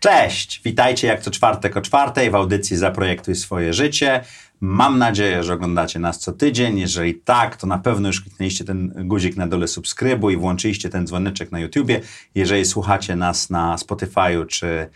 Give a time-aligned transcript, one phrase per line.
[0.00, 0.60] Cześć!
[0.64, 4.24] Witajcie jak co czwartek o czwartej w audycji Zaprojektuj swoje życie.
[4.60, 6.78] Mam nadzieję, że oglądacie nas co tydzień.
[6.78, 11.06] Jeżeli tak, to na pewno już kliknęliście ten guzik na dole subskrybuj i włączyliście ten
[11.06, 12.00] dzwoneczek na YouTubie.
[12.34, 14.90] Jeżeli słuchacie nas na Spotify'u czy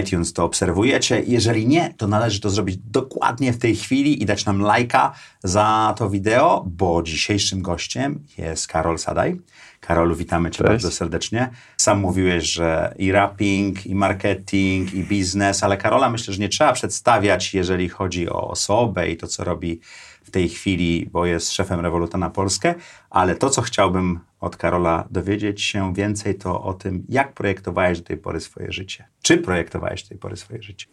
[0.00, 1.22] iTunes, to obserwujecie.
[1.26, 5.12] Jeżeli nie, to należy to zrobić dokładnie w tej chwili i dać nam lajka
[5.44, 9.40] za to wideo, bo dzisiejszym gościem jest Karol Sadaj.
[9.86, 10.68] Karolu, witamy Cię Cześć.
[10.68, 11.50] bardzo serdecznie.
[11.76, 16.72] Sam mówiłeś, że i rapping, i marketing, i biznes, ale Karola myślę, że nie trzeba
[16.72, 19.80] przedstawiać, jeżeli chodzi o osobę i to, co robi
[20.24, 22.74] w tej chwili, bo jest szefem Revoluta na Polskę,
[23.10, 28.04] ale to, co chciałbym od Karola dowiedzieć się więcej, to o tym, jak projektowałeś do
[28.04, 29.04] tej pory swoje życie.
[29.22, 30.86] Czy projektowałeś do tej pory swoje życie?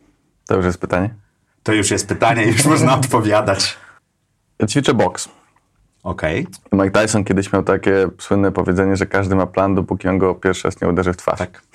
[0.48, 1.16] To już jest pytanie.
[1.64, 3.78] To już jest pytanie, już można odpowiadać.
[4.60, 5.30] Ja ćwiczę boks.
[6.04, 10.36] Okej, Mike Tyson kiedyś miał takie słynne powiedzenie, że każdy ma plan, dopóki on go
[10.36, 11.40] pierwszy raz nie uderzy w twarz.
[11.40, 11.62] tak.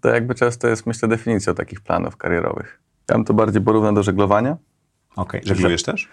[0.00, 2.80] To jakby często jest, myślę, definicją takich planów karierowych.
[3.08, 4.56] Ja bym to bardziej porównał do żeglowania.
[5.16, 6.08] Okej, żeglujesz też?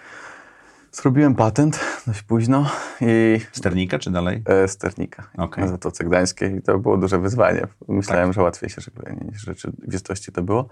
[0.92, 2.70] Zrobiłem patent dość późno
[3.02, 4.42] i Sternika czy dalej?
[4.46, 5.64] e, sternika Okej.
[5.64, 7.68] na Zatoce Gdańskiej i to było duże wyzwanie.
[7.88, 10.68] Myślałem, że łatwiej się żegluje niż w rzeczywistości to było.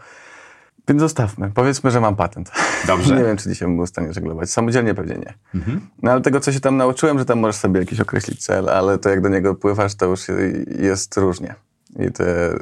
[0.92, 1.52] Więc zostawmy.
[1.54, 2.52] Powiedzmy, że mam patent.
[2.88, 3.16] Dobrze.
[3.18, 4.50] nie wiem, czy dzisiaj bym był w stanie żeglować.
[4.50, 5.34] Samodzielnie pewnie nie.
[6.04, 8.98] No ale tego, co się tam nauczyłem, że tam możesz sobie jakiś określić cel, ale
[8.98, 10.22] to jak do niego pływasz, to już
[10.80, 11.56] jest różnie.
[12.00, 12.54] I te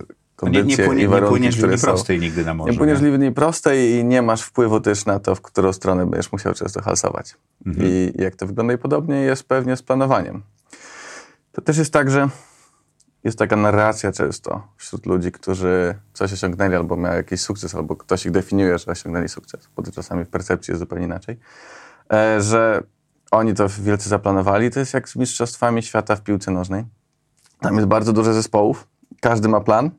[0.41, 1.87] No Nie, kondycje nie, płynie, i nie warunki, płyniesz które linii są...
[1.87, 2.71] prostej nigdy na morzu.
[2.71, 3.11] Nie płyniesz nie?
[3.11, 6.81] linii prostej i nie masz wpływu też na to, w którą stronę będziesz musiał często
[6.81, 7.35] halsować.
[7.65, 7.87] Mhm.
[7.89, 10.41] I jak to wygląda i podobnie jest pewnie z planowaniem.
[11.51, 12.29] To też jest tak, że
[13.23, 18.25] jest taka narracja często wśród ludzi, którzy coś osiągnęli albo miał jakiś sukces, albo ktoś
[18.25, 21.39] ich definiuje, że osiągnęli sukces, bo to czasami w percepcji jest zupełnie inaczej,
[22.13, 22.83] e, że
[23.31, 24.71] oni to wielce zaplanowali.
[24.71, 26.85] To jest jak z mistrzostwami świata w piłce nożnej.
[27.59, 28.87] Tam jest bardzo dużo zespołów,
[29.21, 29.91] każdy ma plan,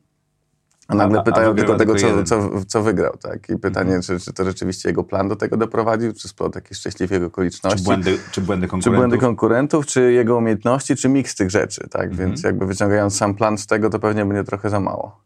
[0.91, 3.17] a nagle a pytają wygrywa tylko tego, co, co, co wygrał.
[3.17, 3.49] Tak?
[3.49, 7.23] I pytanie, czy, czy to rzeczywiście jego plan do tego doprowadził, czy splot jakichś szczęśliwych
[7.23, 7.79] okoliczności.
[7.79, 8.99] Czy błędy, czy błędy Czy konkurentów?
[8.99, 12.09] błędy konkurentów, czy jego umiejętności, czy miks tych rzeczy, tak?
[12.11, 12.29] Mhm.
[12.29, 15.21] Więc jakby wyciągając sam plan z tego, to pewnie będzie trochę za mało.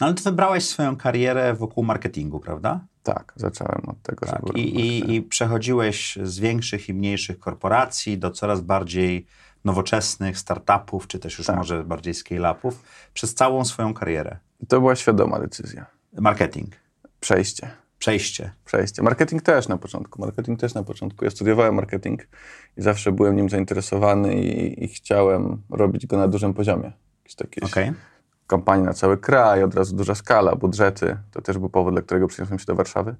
[0.00, 2.80] No ale ty wybrałeś swoją karierę wokół marketingu, prawda?
[3.02, 4.40] Tak, zacząłem od tego, Tak.
[4.46, 4.60] żeby...
[4.60, 9.26] I, i, I przechodziłeś z większych i mniejszych korporacji do coraz bardziej
[9.64, 11.56] nowoczesnych startupów, czy też już Tak.
[11.56, 12.82] może bardziej scale-upów,
[13.14, 14.36] przez całą swoją karierę.
[14.68, 15.86] To była świadoma decyzja.
[16.12, 16.68] Marketing,
[17.20, 17.70] Przejście.
[17.98, 18.50] przejście.
[18.64, 19.02] Przejście.
[19.02, 20.20] Marketing też na początku.
[20.20, 21.24] Marketing też na początku.
[21.24, 22.28] Ja studiowałem marketing
[22.76, 26.92] i zawsze byłem nim zainteresowany i, i chciałem robić go na dużym poziomie.
[27.18, 27.92] Jakieś takie Okej.
[28.46, 31.16] kampanie na cały kraj, od razu duża skala, budżety.
[31.30, 33.16] To też był powód, dla którego przeniosłem się do Warszawy.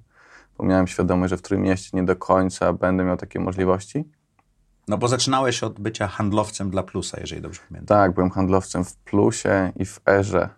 [0.57, 4.03] Bo miałem świadomość, że w którym mieście nie do końca będę miał takie możliwości.
[4.87, 7.97] No bo zaczynałeś od bycia handlowcem dla Plusa, jeżeli dobrze pamiętam.
[7.97, 10.49] Tak, byłem handlowcem w Plusie i w Erze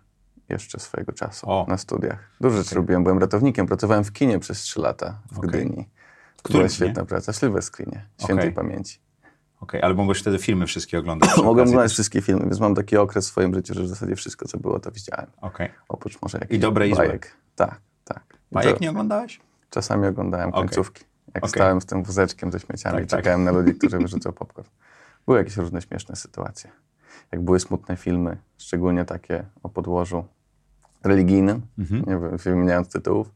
[0.48, 1.66] jeszcze swojego czasu O.
[1.68, 2.30] na studiach.
[2.40, 3.02] Dużo rzeczy robiłem.
[3.04, 5.50] Byłem ratownikiem, pracowałem w kinie przez trzy lata w Okej.
[5.50, 5.88] Gdyni.
[6.36, 7.32] W którym Była świetna praca.
[7.32, 8.52] Sylwestrinie, świętej Okej.
[8.52, 9.00] pamięci.
[9.60, 11.30] Okej, ale mogłeś wtedy filmy wszystkie oglądać.
[11.36, 11.92] Mogłem oglądać też.
[11.92, 14.80] wszystkie filmy, więc mam taki okres w swoim życiu, że w zasadzie wszystko, co było,
[14.80, 15.26] to widziałem.
[15.40, 15.68] Okej.
[15.88, 17.36] Oprócz może jakichś I dobre, bajek.
[17.56, 18.22] Tak, tak.
[18.50, 19.40] I Bajek to nie oglądałeś?
[19.70, 21.04] Czasami oglądałem końcówki.
[21.34, 23.20] Jak stałem z tym wózeczkiem ze śmieciami Tak, i tak.
[23.20, 24.68] czekałem na ludzi, którzy wyrzucą popcorn.
[25.26, 26.70] Były jakieś różne śmieszne sytuacje.
[27.32, 30.24] Jak były smutne filmy, szczególnie takie o podłożu
[31.04, 32.04] religijnym, Mhm.
[32.06, 33.30] nie wymieniając tytułów,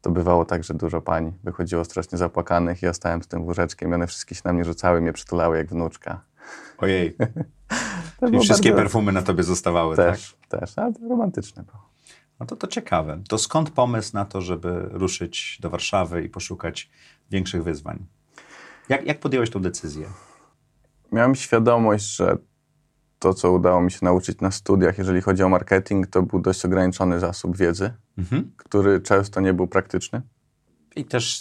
[0.00, 3.90] to bywało tak, że dużo pań wychodziło strasznie zapłakanych i ja stałem z tym wózeczkiem
[3.90, 6.20] i one wszystkie się na mnie rzucały, mnie przytulały jak wnuczka.
[6.78, 7.16] Ojej.
[8.20, 10.10] Czyli było wszystkie bardzo- perfumy na tobie zostawały, tak?
[10.10, 11.88] Też, też, ale to romantyczne było.
[12.40, 13.22] No to to ciekawe.
[13.28, 16.90] To skąd pomysł na to, żeby ruszyć do Warszawy i poszukać
[17.30, 18.06] większych wyzwań?
[18.88, 20.06] Jak, jak podjąłeś tą decyzję?
[21.12, 22.36] Miałem świadomość, że
[23.24, 26.64] to, co udało mi się nauczyć na studiach, jeżeli chodzi o marketing, to był dość
[26.64, 28.52] ograniczony zasób wiedzy, Mhm.
[28.56, 30.22] który często nie był praktyczny.
[30.96, 31.40] I też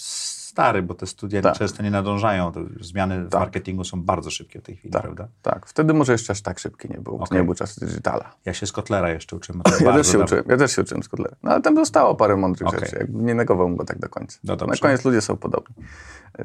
[0.54, 1.56] stary, bo te studia Tak.
[1.56, 2.52] często nie nadążają.
[2.82, 3.40] Zmiany w Tak.
[3.42, 5.28] marketingu są bardzo szybkie w tej chwili, Tak, prawda?
[5.42, 5.66] tak.
[5.68, 7.18] Wtedy może jeszcze aż tak szybki nie był.
[7.18, 7.38] To Okej.
[7.38, 8.32] nie był czas digitala.
[8.46, 9.62] Ja się z Kotlera jeszcze uczyłem.
[9.86, 10.26] Ja też, się dawno.
[10.26, 11.36] uczyłem, ja też się uczyłem z Kotlera.
[11.44, 12.80] No ale tam zostało parę mądrych Okej.
[12.80, 13.08] rzeczy.
[13.10, 14.40] Nie negowałbym go tak do końca.
[14.44, 15.76] No na koniec ludzie są podobni.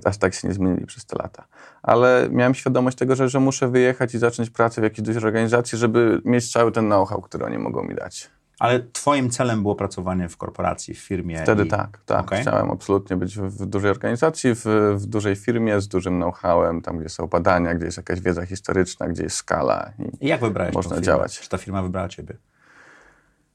[0.04, 1.44] Aż tak się nie zmienili przez te lata.
[1.82, 5.78] Ale miałem świadomość tego, że, że muszę wyjechać i zacząć pracę w jakiejś dużej organizacji,
[5.78, 8.30] żeby mieć cały ten know-how, który oni mogą mi dać.
[8.58, 11.42] Ale twoim celem było pracowanie w korporacji, w firmie?
[11.42, 11.68] Wtedy i...
[11.68, 12.20] tak, tak.
[12.24, 12.40] Okay.
[12.40, 14.64] Chciałem absolutnie być w, w dużej organizacji, w,
[14.96, 19.08] w, dużej firmie z dużym know-howem, tam gdzie są badania, gdzie jest jakaś wiedza historyczna,
[19.08, 19.90] gdzie jest skala.
[19.98, 21.40] I, I jak wybrałeś Można działać.
[21.40, 22.34] Czy ta firma wybrała ciebie?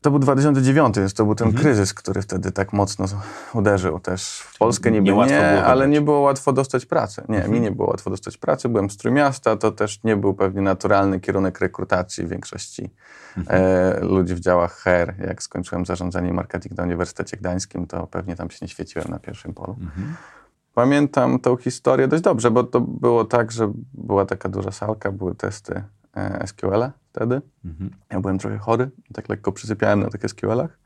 [0.03, 1.63] To był 2009, więc to był ten mhm.
[1.63, 3.05] kryzys, który wtedy tak mocno
[3.53, 4.91] uderzył też w Polskę.
[4.91, 7.23] Niby nie, nie ale nie było łatwo dostać pracy.
[7.29, 7.53] Nie, mhm.
[7.53, 8.69] mi nie było łatwo dostać pracy.
[8.69, 12.89] Byłem z Trójmiasta, to też nie był pewnie naturalny kierunek rekrutacji większości
[13.37, 13.61] mhm.
[13.61, 15.13] e, ludzi w działach HR.
[15.27, 19.53] Jak skończyłem zarządzanie marketing na Uniwersytecie Gdańskim, to pewnie tam się nie świeciłem na pierwszym
[19.53, 19.75] polu.
[19.81, 20.15] Mhm.
[20.73, 25.35] Pamiętam tą historię dość dobrze, bo to było tak, że była taka duża salka, były
[25.35, 25.83] testy
[26.15, 27.41] e, SQL-a wtedy.
[27.65, 27.89] Mhm.
[28.11, 30.79] Ja byłem trochę chory, tak lekko przysypiałem na tych SQL-ach.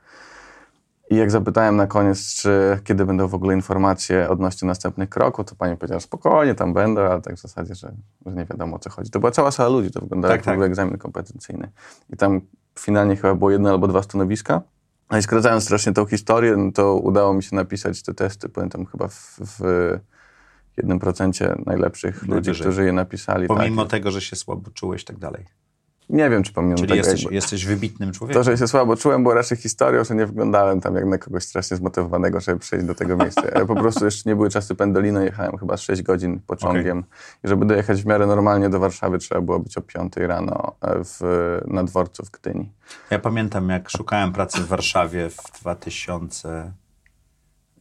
[1.10, 5.56] I jak zapytałem na koniec, czy kiedy będą w ogóle informacje odnośnie następnych kroków, to
[5.56, 7.94] pani powiedziała, spokojnie, tam będą, ale tak w zasadzie, że,
[8.26, 9.12] że nie wiadomo o co chodzi.
[9.12, 10.54] To była cała sala ludzi, to wyglądało tak, jak tak.
[10.54, 11.72] w ogóle egzamin kompetencyjny.
[12.10, 12.42] I tam
[12.80, 14.62] finalnie chyba było jedno albo dwa stanowiska.
[15.12, 18.86] No i skracając strasznie tą historię, no to udało mi się napisać te testy, pamiętam
[18.86, 19.60] chyba w, w
[20.78, 23.48] jednym procencie najlepszych ludzi, którzy je napisali.
[23.48, 23.92] Pomimo tak.
[23.92, 25.46] tego, że się słabo czułeś i tak dalej.
[26.10, 26.98] Nie wiem, czy pomimo Czyli tego...
[26.98, 28.44] jesteś, jakby, jesteś wybitnym człowiekiem.
[28.44, 31.44] to, że się słabo czułem, było raczej historią, że nie wyglądałem tam jak na kogoś
[31.44, 33.42] strasznie zmotywowanego, żeby przejść do tego miejsca.
[33.56, 37.00] Ja po prostu jeszcze nie były czasy pendolino, jechałem chyba 6 godzin pociągiem.
[37.00, 37.40] Okay.
[37.44, 41.22] I żeby dojechać w miarę normalnie do Warszawy, trzeba było być o 5 rano w,
[41.68, 42.72] na dworcu w Gdyni.
[43.12, 46.72] Ja pamiętam, jak szukałem pracy w Warszawie w 2000...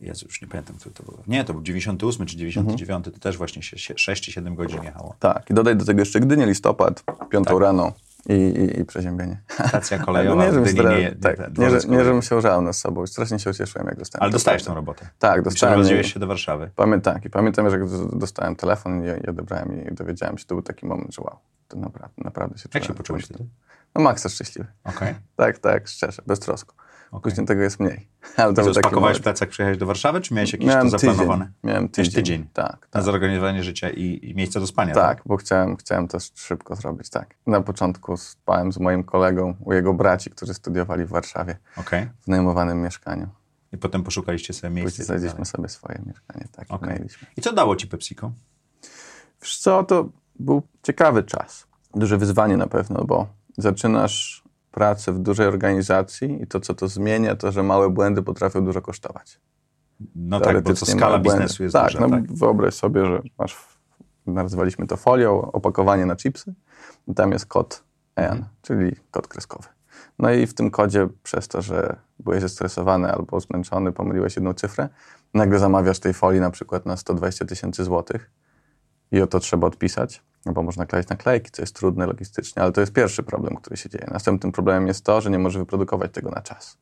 [0.01, 1.19] Jezu, już nie pamiętam, który to było.
[1.27, 3.15] Nie, to był 98 czy 99, mhm.
[3.15, 3.63] to też właśnie
[3.97, 5.15] 6 czy 7 godzin jechało.
[5.19, 7.61] Tak, i dodaj do tego jeszcze Gdynię, listopad, 5 tak.
[7.61, 7.93] rano
[8.29, 9.41] i, i, i przeziębienie.
[9.69, 12.77] Stacja kolejowa no nie, w Gdyni, nie, tak, nie, nie, nie, żebym się żał nad
[12.77, 13.07] sobą.
[13.07, 15.09] Strasznie się ucieszyłem, jak dostałem Ale dostałeś tę robotę?
[15.19, 15.55] Tak, dostałem.
[15.55, 16.71] Przeprowadziłeś się do Warszawy?
[16.77, 17.79] Pamiętam, tak, i pamiętam, że
[18.13, 21.39] dostałem telefon i, i odebrałem i dowiedziałem się, to był taki moment, że wow,
[21.69, 23.47] to naprawdę, naprawdę się Jak się poczułeś wtedy?
[23.95, 24.69] No maksa szczęśliwy.
[24.85, 25.15] Okay.
[25.37, 26.75] Tak, tak, szczerze, bez trosku.
[27.23, 28.09] Później tego jest mniej.
[28.37, 31.45] Ale to spakowałeś plecak, przyjechałeś do Warszawy, czy miałeś jakieś miałem to zaplanowane?
[31.45, 31.59] Tydzień.
[31.63, 32.15] Miałem tydzień.
[32.15, 32.47] tydzień.
[32.53, 32.95] Tak, tak.
[32.95, 34.95] Na zorganizowanie życia i, i miejsce do spania.
[34.95, 37.35] Tak, tak, bo chciałem, chciałem to szybko zrobić, tak.
[37.47, 41.57] Na początku spałem z moim kolegą u jego braci, którzy studiowali w Warszawie.
[41.77, 42.11] Okay.
[42.21, 43.29] W najmowanym mieszkaniu.
[43.73, 44.91] I potem poszukaliście sobie miejsca.
[44.91, 46.67] Później znaleźliśmy sobie swoje mieszkanie, tak.
[46.69, 47.07] Okay.
[47.37, 48.33] I co dało ci PepsiCo?
[49.43, 50.09] Wiesz co, to
[50.39, 51.67] był ciekawy czas.
[51.95, 53.27] Duże wyzwanie na pewno, bo
[53.59, 54.46] zaczynasz
[54.77, 58.83] pracę w dużej organizacji i to, co to zmienia, to, że małe błędy potrafią dużo
[58.83, 59.41] kosztować.
[60.15, 62.01] No tak, bo to skala biznesu jest tak, duża.
[62.01, 63.57] No, tak, wyobraź sobie, że masz,
[64.27, 66.55] nazwaliśmy to folią, opakowanie na chipsy
[67.09, 67.85] i tam jest kod
[68.17, 68.49] EN, mhm.
[68.63, 69.69] czyli kod kreskowy.
[70.19, 74.89] No i w tym kodzie, przez to, że byłeś zestresowany albo zmęczony, pomyliłeś jedną cyfrę,
[75.35, 78.31] nagle zamawiasz tej folii na przykład na 120 tysięcy złotych
[79.13, 82.73] i o to trzeba odpisać no bo można kleić naklejki, co jest trudne logistycznie, ale
[82.73, 84.07] to jest pierwszy problem, który się dzieje.
[84.11, 86.79] Następnym problemem jest to, że nie możesz wyprodukować tego na czas.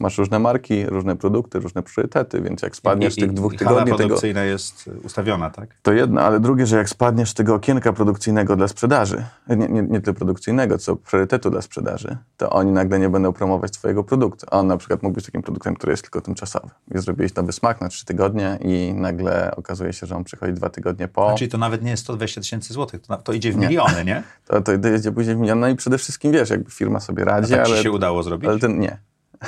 [0.00, 3.90] Masz różne marki, różne produkty, różne priorytety, więc jak spadniesz I, tych dwóch i tygodni...
[3.90, 5.68] Hala produkcyjna tego, jest ustawiona, tak?
[5.82, 10.00] To jedno, ale drugie, że jak spadniesz tego okienka produkcyjnego dla sprzedaży, nie, nie, nie
[10.00, 14.46] tyle produkcyjnego, co priorytetu dla sprzedaży, to oni nagle nie będą promować twojego produktu.
[14.50, 16.68] A on na przykład mógł być takim produktem, który jest tylko tymczasowy.
[16.94, 20.70] I zrobiłeś nowy smak na trzy tygodnie i nagle okazuje się, że on przychodzi dwa
[20.70, 21.34] tygodnie po...
[21.38, 24.04] Czyli to nawet nie jest 120 tysięcy złotych, to, to, idzie w miliony, nie?
[24.12, 24.22] nie?
[24.46, 27.54] To, to idzie później w miliony no i przede wszystkim, wiesz, jakby firma sobie radzi,
[27.54, 27.76] A tak ale...
[27.76, 28.48] ci się udało zrobić?
[28.48, 28.98] Ale ten nie.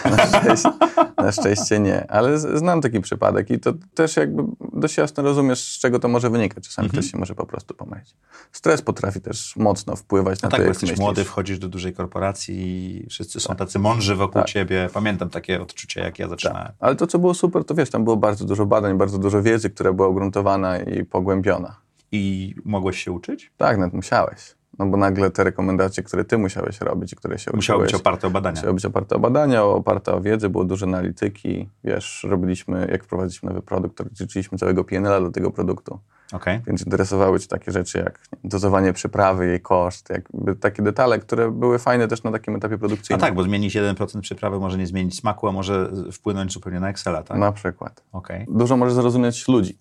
[0.04, 0.70] Na szczęście,
[1.16, 5.78] na szczęście, nie, ale znam taki przypadek i to też jakby dość jasno rozumiesz, z
[5.78, 6.64] czego to może wynikać.
[6.64, 7.02] Czasami mhm.
[7.02, 8.16] ktoś się może po prostu pomylić.
[8.52, 11.00] Stres potrafi też mocno wpływać no na tak, to, jak jesteś myślisz.
[11.00, 13.58] młody, wchodzisz do dużej korporacji i wszyscy są tak.
[13.58, 14.50] tacy mądrzy wokół tak.
[14.50, 14.88] ciebie.
[14.92, 16.66] Pamiętam takie odczucie, jak ja zaczynałem.
[16.66, 16.76] Tak.
[16.80, 19.70] Ale to, co było super, to wiesz, tam było bardzo dużo badań, bardzo dużo wiedzy,
[19.70, 21.76] która była ugruntowana i pogłębiona.
[22.12, 23.52] I mogłeś się uczyć?
[23.56, 24.54] Tak, nawet musiałeś.
[24.78, 28.26] No bo nagle te rekomendacje, które ty musiałeś robić i które się Musiały być oparte
[28.26, 28.56] o badania.
[28.56, 31.68] Musiały być oparte o badania, oparte o wiedzę, było dużo analityki.
[31.84, 35.98] Wiesz, robiliśmy, jak wprowadziliśmy nowy produkt, to liczyliśmy całego PNL do tego produktu.
[36.32, 36.62] Okay.
[36.66, 41.78] Więc interesowały cię takie rzeczy jak dozowanie przyprawy, jej koszt, jakby takie detale, które były
[41.78, 43.24] fajne też na takim etapie produkcyjnym.
[43.24, 46.88] A tak, bo zmienić 1% przyprawy może nie zmienić smaku, a może wpłynąć zupełnie na
[46.88, 47.38] Excela, tak?
[47.38, 48.02] Na przykład.
[48.12, 48.46] Okay.
[48.48, 49.78] Dużo może zrozumieć ludzi.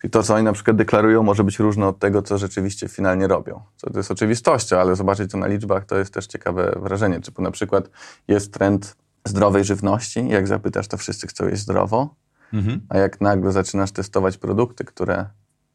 [0.00, 3.26] Czyli to, co oni na przykład deklarują, może być różne od tego, co rzeczywiście finalnie
[3.26, 3.60] robią.
[3.76, 7.20] Co to jest oczywistością, ale zobaczyć to na liczbach to jest też ciekawe wrażenie.
[7.20, 7.90] Czy na przykład
[8.28, 12.14] jest trend zdrowej żywności, jak zapytasz, to wszyscy chcą jeść zdrowo,
[12.52, 12.80] mhm.
[12.88, 15.26] a jak nagle zaczynasz testować produkty, które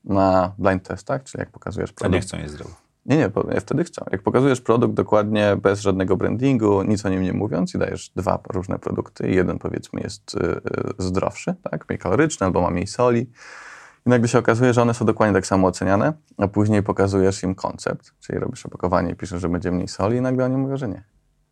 [0.03, 2.11] na blind testach, czyli jak pokazujesz produkt...
[2.11, 2.75] To nie chcą jeść zdrowo.
[3.05, 4.05] Nie, nie, wtedy chcą.
[4.11, 8.39] Jak pokazujesz produkt dokładnie bez żadnego brandingu, nic o nim nie mówiąc i dajesz dwa
[8.49, 10.61] różne produkty jeden powiedzmy jest y, y,
[10.97, 13.29] zdrowszy, tak, mniej kaloryczny albo ma mniej soli
[14.05, 17.55] i nagle się okazuje, że one są dokładnie tak samo oceniane, a później pokazujesz im
[17.55, 20.87] koncept, czyli robisz opakowanie i piszesz, że będzie mniej soli i nagle oni mówią, że
[20.87, 21.03] nie.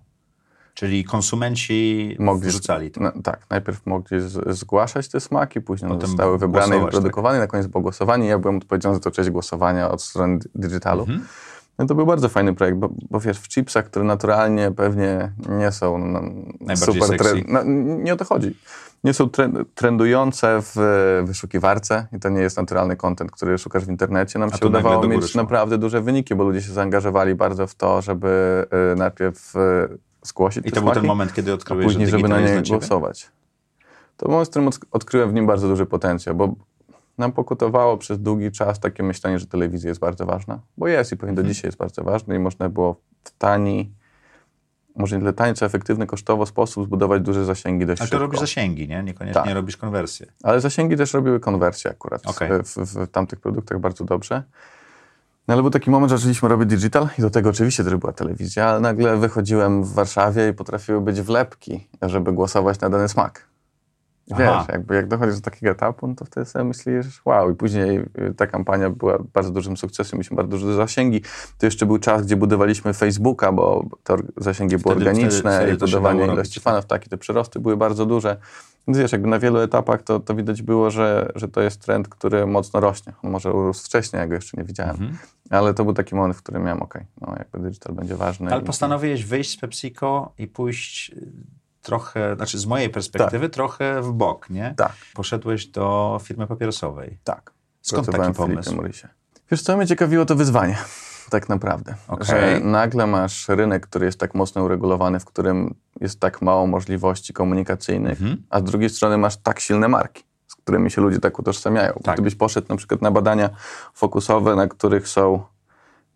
[0.73, 3.01] Czyli konsumenci Mogli wrzucali to.
[3.01, 6.85] No, tak, najpierw mogli z, zgłaszać te smaki, później Potem zostały wybrane i tak.
[6.85, 8.27] wyprodukowane, i na koniec było głosowanie.
[8.27, 11.01] Ja byłem odpowiedzialny za to część głosowania od strony di- digitalu.
[11.01, 11.25] Mhm.
[11.79, 15.71] No to był bardzo fajny projekt, bo, bo wiesz, w chipsach, które naturalnie pewnie nie
[15.71, 16.21] są no,
[16.77, 17.43] super sexy.
[17.47, 17.63] no,
[18.03, 18.55] nie o to chodzi.
[19.03, 20.75] Nie są tre- trendujące w
[21.25, 24.39] wyszukiwarce i to nie jest naturalny content, który szukasz w internecie.
[24.39, 25.41] Nam A się udawało mieć szło.
[25.41, 29.59] naprawdę duże wyniki, bo ludzie się zaangażowali bardzo w to, żeby y, najpierw y,
[30.23, 33.31] zgłosić I to był ten smaki, moment, kiedy odkryłeś, później, że żeby na nie głosować.
[34.17, 36.53] To był moment, w którym od- odkryłem w nim bardzo duży potencjał, bo
[37.17, 41.17] nam pokutowało przez długi czas takie myślenie, że telewizja jest bardzo ważna, bo jest i
[41.17, 43.91] pewnie do dzisiaj jest bardzo ważna i można było w tani,
[44.95, 48.39] może nie tyle tani, co efektywny kosztowo sposób zbudować duże zasięgi dość Ale to robisz
[48.39, 49.03] zasięgi, nie?
[49.03, 49.53] Niekoniecznie Tak.
[49.53, 50.27] robisz konwersję.
[50.43, 54.43] Ale zasięgi też robiły konwersję akurat w, w, w tamtych produktach bardzo dobrze.
[55.47, 58.13] No ale był taki moment, że zaczęliśmy robić digital i do tego oczywiście też była
[58.13, 63.48] telewizja, ale nagle wychodziłem w Warszawie i potrafiły być wlepki, żeby głosować na dany smak.
[64.29, 64.65] Wiesz, Aha.
[64.71, 67.51] jakby jak dochodzisz do takiego etapu, no to wtedy sobie myślisz, wow.
[67.51, 71.21] I później y, ta kampania była bardzo dużym sukcesem, mieliśmy bardzo duże zasięgi.
[71.57, 75.71] To jeszcze był czas, gdzie budowaliśmy Facebooka, bo te zasięgi były Wtedy- organiczne wtedy- wtedy
[75.73, 78.37] i budowanie ilości fanów, tak, i te przyrosty były bardzo duże.
[78.87, 82.07] Więc wiesz, jakby na wielu etapach to, to widać było, że, że to jest trend,
[82.09, 83.13] który mocno rośnie.
[83.23, 84.91] On może urósł wcześniej, ja go jeszcze nie widziałem.
[84.95, 85.17] Mhm.
[85.49, 88.51] Ale to był taki moment, w którym miałem, okej, no jakby digital będzie ważny.
[88.51, 91.31] Ale i- postanowiłeś wyjść z PepsiCo i pójść y,
[91.89, 94.73] trochę, znaczy z mojej perspektywy, trochę w bok, nie?
[94.77, 97.17] Tak, Poszedłeś do firmy papierosowej.
[97.23, 97.53] tak.
[97.81, 98.81] Skąd Pracowałem taki pomysł?
[99.51, 100.77] Wiesz co, mnie ciekawiło to wyzwanie,
[101.35, 101.95] tak naprawdę.
[102.07, 102.25] Okej.
[102.27, 107.33] Że nagle masz rynek, który jest tak mocno uregulowany, w którym jest tak mało możliwości
[107.33, 108.43] komunikacyjnych, Mhm.
[108.49, 111.93] a z drugiej strony masz tak silne marki, z którymi się ludzie tak utożsamiają.
[112.03, 112.15] Tak.
[112.15, 113.49] Gdybyś poszedł na przykład na badania
[113.93, 115.43] fokusowe, na których są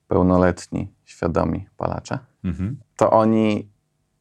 [0.07, 2.79] pełnoletni, świadomi palacze, Mhm.
[2.95, 3.69] to oni,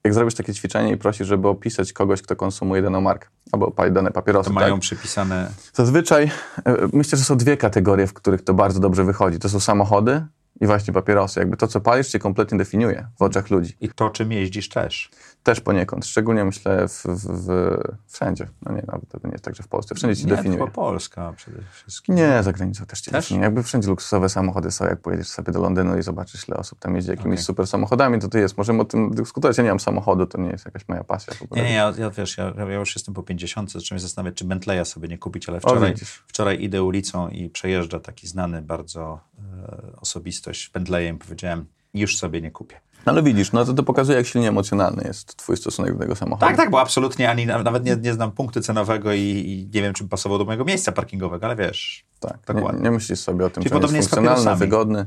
[0.05, 3.93] jak zrobisz takie ćwiczenie i prosisz, żeby opisać kogoś, kto konsumuje daną markę, albo pali
[3.93, 4.81] dane papierosy, To mają tak?
[4.81, 5.51] przypisane...
[5.75, 6.31] Zazwyczaj
[6.65, 9.39] e, myślę, że są dwie kategorie, w których to bardzo dobrze wychodzi.
[9.39, 10.27] To są samochody
[10.61, 11.41] i właśnie papierosy.
[11.41, 13.77] Jakby to, co palisz, cię kompletnie definiuje w oczach ludzi.
[13.81, 15.11] I to, czym jeździsz też.
[15.43, 16.07] Też poniekąd.
[16.07, 18.49] Szczególnie myślę w, w, w, wszędzie.
[18.63, 19.95] No nie, nawet to nie jest tak, że w Polsce.
[19.95, 20.59] Wszędzie ci Nie, definiuje.
[20.59, 22.15] tylko Polska przede wszystkim.
[22.15, 23.25] Nie, za granicą też cię Też?
[23.25, 23.45] definiuje.
[23.45, 26.97] Jakby wszędzie luksusowe samochody są, jak pojedziesz sobie do Londynu i zobaczysz, ile osób tam
[26.97, 27.45] jeździ jakimiś Okej.
[27.45, 28.59] super samochodami, to to jest.
[28.59, 29.59] Możemy o tym dyskutować.
[29.59, 31.35] Ja nie mam samochodu, to nie jest jakaś moja pasja.
[31.51, 34.45] Nie, nie, ja, ja wiesz, ja, ja już jestem po 50, zacząłem się zastanawiać, czy
[34.45, 36.25] Bentleya sobie nie kupić, ale O, wczoraj, widzisz.
[36.27, 39.21] wczoraj idę ulicą i przejeżdża taki znany bardzo
[39.59, 41.19] e, osobistość Bentleyem.
[41.19, 42.81] Powiedziałem, już sobie nie kupię.
[43.07, 46.17] No ale widzisz, no to, to pokazuje, jak silnie emocjonalny jest twój stosunek do tego
[46.17, 46.47] samochodu.
[46.47, 49.83] Tak, tak, bo absolutnie ani na- nawet nie, nie znam punktu cenowego i, i nie
[49.83, 52.79] wiem, czym pasował do mojego miejsca parkingowego, ale wiesz, Tak, Dokładnie.
[52.79, 54.59] nie, nie myślisz sobie o tym, Czyli czy jest funkcjonalny, papierosami.
[54.61, 55.07] wygodny.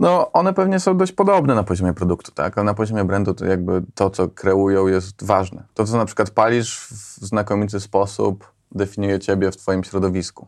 [0.00, 2.58] No, one pewnie są dość podobne na poziomie produktu, tak?
[2.58, 5.64] Ale na poziomie brandu to jakby to, co kreują, jest ważne.
[5.74, 10.46] To, co na przykład palisz w znakomity sposób, definiuje ciebie w twoim środowisku.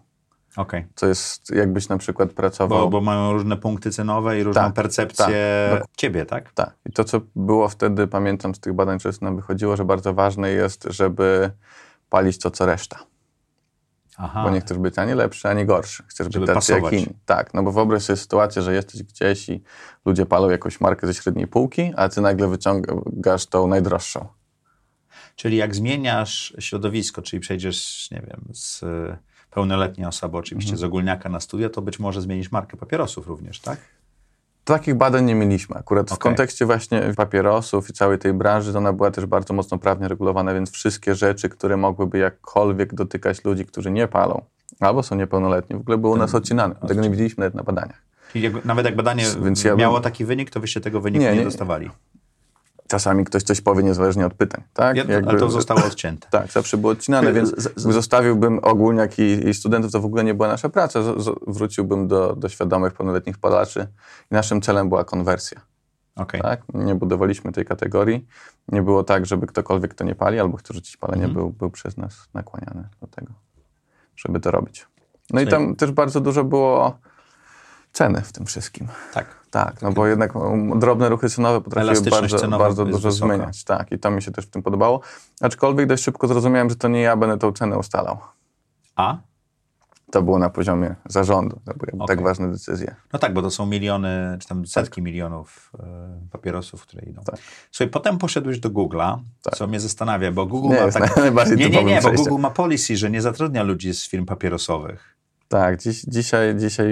[0.57, 0.87] Okej.
[0.95, 2.79] Co jest, jakbyś na przykład pracował...
[2.79, 6.53] Bo, bo mają różne punkty cenowe i różną Tak, percepcję tak, ciebie, tak?
[6.53, 6.75] Tak.
[6.87, 10.51] I to, co było wtedy, pamiętam z tych badań, często nam wychodziło, że bardzo ważne
[10.51, 11.51] jest, żeby
[12.11, 12.99] palić to, co reszta.
[14.19, 14.43] Aha.
[14.45, 16.03] Bo nie chcesz być ani lepszy, ani gorszy.
[16.09, 17.03] Chcesz Żeby być tacy jak pasować.
[17.03, 17.19] inni.
[17.27, 19.63] Tak, no bo wyobraź sobie sytuację, że jesteś gdzieś i
[20.05, 24.27] ludzie palą jakąś markę ze średniej półki, a ty nagle wyciągasz tą najdroższą.
[25.37, 28.85] Czyli jak zmieniasz środowisko, czyli przejdziesz, nie wiem, z
[29.61, 30.81] pełnoletniej osoby, oczywiście Mhm.
[30.81, 33.79] z ogólniaka na studia, to być może zmienisz markę papierosów również, tak?
[34.65, 35.77] Takich badań nie mieliśmy.
[35.77, 36.23] Akurat w Okej.
[36.23, 40.55] kontekście właśnie papierosów i całej tej branży, to ona była też bardzo mocno prawnie regulowana,
[40.55, 44.43] więc wszystkie rzeczy, które mogłyby jakkolwiek dotykać ludzi, którzy nie palą,
[44.81, 46.75] albo są niepełnoletni, w ogóle były u nas odcinane.
[46.89, 48.03] Tego nie widzieliśmy nawet na badaniach.
[48.33, 49.35] Czyli jak, nawet jak badanie ja
[49.71, 51.45] bym- miało taki wynik, to wyście tego wyniku Nie, nie, nie.
[51.45, 51.91] dostawali.
[52.89, 54.97] Czasami ktoś coś powie niezależnie od pytań, tak?
[54.97, 56.29] Ja, Jakby- ale to zostało odcięte.
[56.39, 60.49] Tak, zawsze było odcinane, więc zostawiłbym ogólniak i, i studentów, to w ogóle nie była
[60.49, 61.03] nasza praca.
[61.03, 63.87] Z, z, wróciłbym do, do świadomych, pełnoletnich palaczy
[64.31, 65.61] i naszym celem była konwersja.
[66.17, 66.41] Okej.
[66.41, 66.63] Tak?
[66.75, 68.27] Nie budowaliśmy tej kategorii.
[68.69, 71.35] Nie było tak, żeby ktokolwiek, kto nie pali albo chce rzucić palenie, Mhm.
[71.35, 73.33] był, był przez nas nakłaniany do tego,
[74.17, 74.87] żeby to robić.
[75.33, 76.99] No i tam też bardzo dużo było
[77.97, 78.89] ceny w tym wszystkim.
[79.15, 79.27] Tak.
[79.51, 83.27] Tak, no bo jednak um, drobne ruchy cenowe potrafiły bardzo, bardzo dużo wysoka.
[83.27, 83.65] zmieniać.
[83.65, 85.01] Tak, i to mi się też w tym podobało.
[85.41, 88.19] Aczkolwiek dość szybko zrozumiałem, że to nie ja będę tą cenę ustalał.
[88.97, 89.17] A?
[90.11, 91.61] To było na poziomie zarządu.
[91.65, 92.07] To były Okej.
[92.07, 92.95] tak ważne decyzje.
[93.13, 97.23] No tak, bo to są miliony, czy tam setki milionów e, papierosów, które idą.
[97.23, 97.37] Tak.
[97.71, 99.19] Słuchaj, potem poszedłeś do Google'a,
[99.55, 101.17] co mnie zastanawia, bo Google Nie ma tak...
[101.57, 102.13] Nie, nie, nie, bo.
[102.13, 105.16] Google ma policy, że nie zatrudnia ludzi z firm papierosowych.
[105.49, 106.89] Tak, dziś, dzisiaj, dzisiaj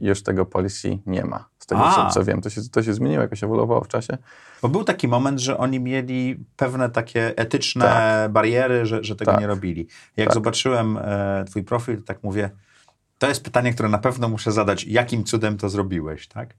[0.00, 1.48] już tego policy nie ma.
[1.58, 2.40] Z tego, co, co wiem.
[2.40, 4.18] To się, to się zmieniło, jakoś ewoluowało w czasie.
[4.62, 9.40] Bo był taki moment, że oni mieli pewne takie etyczne bariery, że, że tego Tak.
[9.40, 9.88] nie robili.
[10.16, 10.34] Jak Tak.
[10.34, 12.50] zobaczyłem e, twój profil, to tak mówię,
[13.18, 14.84] to jest pytanie, które na pewno muszę zadać.
[14.84, 16.54] Jakim cudem to zrobiłeś, tak?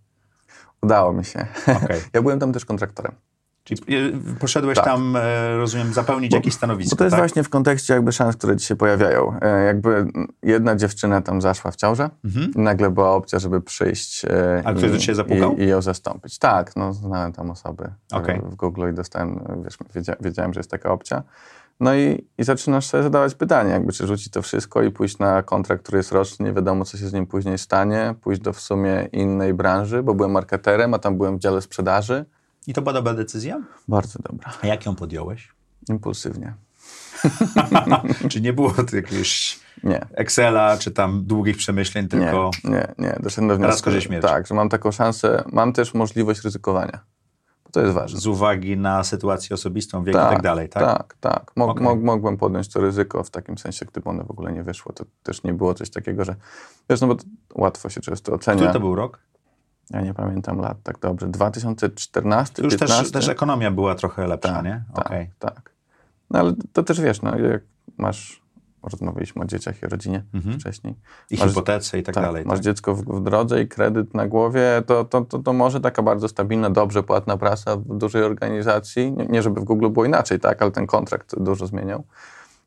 [0.81, 1.45] Udało mi się.
[1.83, 2.01] Okej.
[2.13, 3.11] Ja byłem tam też kontraktorem.
[3.67, 4.85] Czyli e, poszedłeś Tak.
[4.85, 7.21] tam, e, rozumiem, zapełnić jakieś stanowisko, Bo to jest tak?
[7.21, 9.39] właśnie w kontekście jakby szans, które ci się pojawiają.
[9.41, 10.05] E, jakby
[10.43, 12.51] jedna dziewczyna tam zaszła w ciążę Mhm.
[12.55, 14.25] nagle była opcja, żeby przyjść
[14.63, 15.55] A ktoś do i, ciebie zapukał?
[15.55, 16.39] i, i ją zastąpić.
[16.39, 18.41] Tak, no znałem tam osoby Okej.
[18.43, 21.23] w Google i dostałem, wiesz, wiedzia, wiedziałem, że jest taka opcja.
[21.79, 25.43] No i, i zaczynasz sobie zadawać pytanie, jakby czy rzucić to wszystko i pójść na
[25.43, 28.59] kontrakt, który jest roczny, nie wiadomo, co się z nim później stanie, pójść do w
[28.59, 32.25] sumie innej branży, bo byłem marketerem, a tam byłem w dziale sprzedaży.
[32.67, 33.61] I to była dobra decyzja?
[33.87, 35.51] Bardzo dobra, A jak ją podjąłeś?
[35.89, 36.53] impulsywnie.
[38.29, 40.05] czy nie było to jakiegoś Nie.
[40.13, 42.51] Excela, czy tam długich przemyśleń, tylko...
[42.63, 43.17] Nie, nie, nie.
[43.19, 44.27] Doszedłem do wniosku, że, śmierci.
[44.27, 46.99] tak, że mam taką szansę, mam też możliwość ryzykowania.
[47.63, 48.19] Bo to jest ważne.
[48.19, 50.83] z uwagi na sytuację osobistą, wiek i tak dalej, tak?
[50.83, 51.51] Tak, tak.
[51.55, 51.83] Mog, Okej.
[51.83, 54.93] mog, mogłem podjąć to ryzyko w takim sensie, gdyby one w ogóle nie wyszło.
[54.93, 56.35] To też nie było coś takiego, że
[56.89, 57.15] wiesz, no bo
[57.55, 58.57] łatwo się często ocenia.
[58.57, 59.19] Który to był rok?
[59.91, 61.27] Ja nie pamiętam lat tak dobrze.
[61.27, 63.11] 2014, To już też, 15?
[63.13, 64.83] też ekonomia była trochę lepsza, tak, nie?
[64.95, 65.29] Tak, Okej.
[65.39, 65.71] tak.
[66.29, 67.61] No ale to też wiesz, no jak
[67.97, 68.41] masz,
[68.83, 70.59] rozmawialiśmy o dzieciach i rodzinie Mhm.
[70.59, 70.95] wcześniej.
[71.31, 72.45] I Masz- hipotece i tak, dalej.
[72.45, 72.63] Masz Tak?
[72.63, 76.27] dziecko w, w drodze i kredyt na głowie, to, to, to, to może taka bardzo
[76.27, 80.61] stabilna, dobrze płatna praca w dużej organizacji, nie, nie żeby w Google było inaczej, tak,
[80.61, 82.03] ale ten kontrakt dużo zmieniał,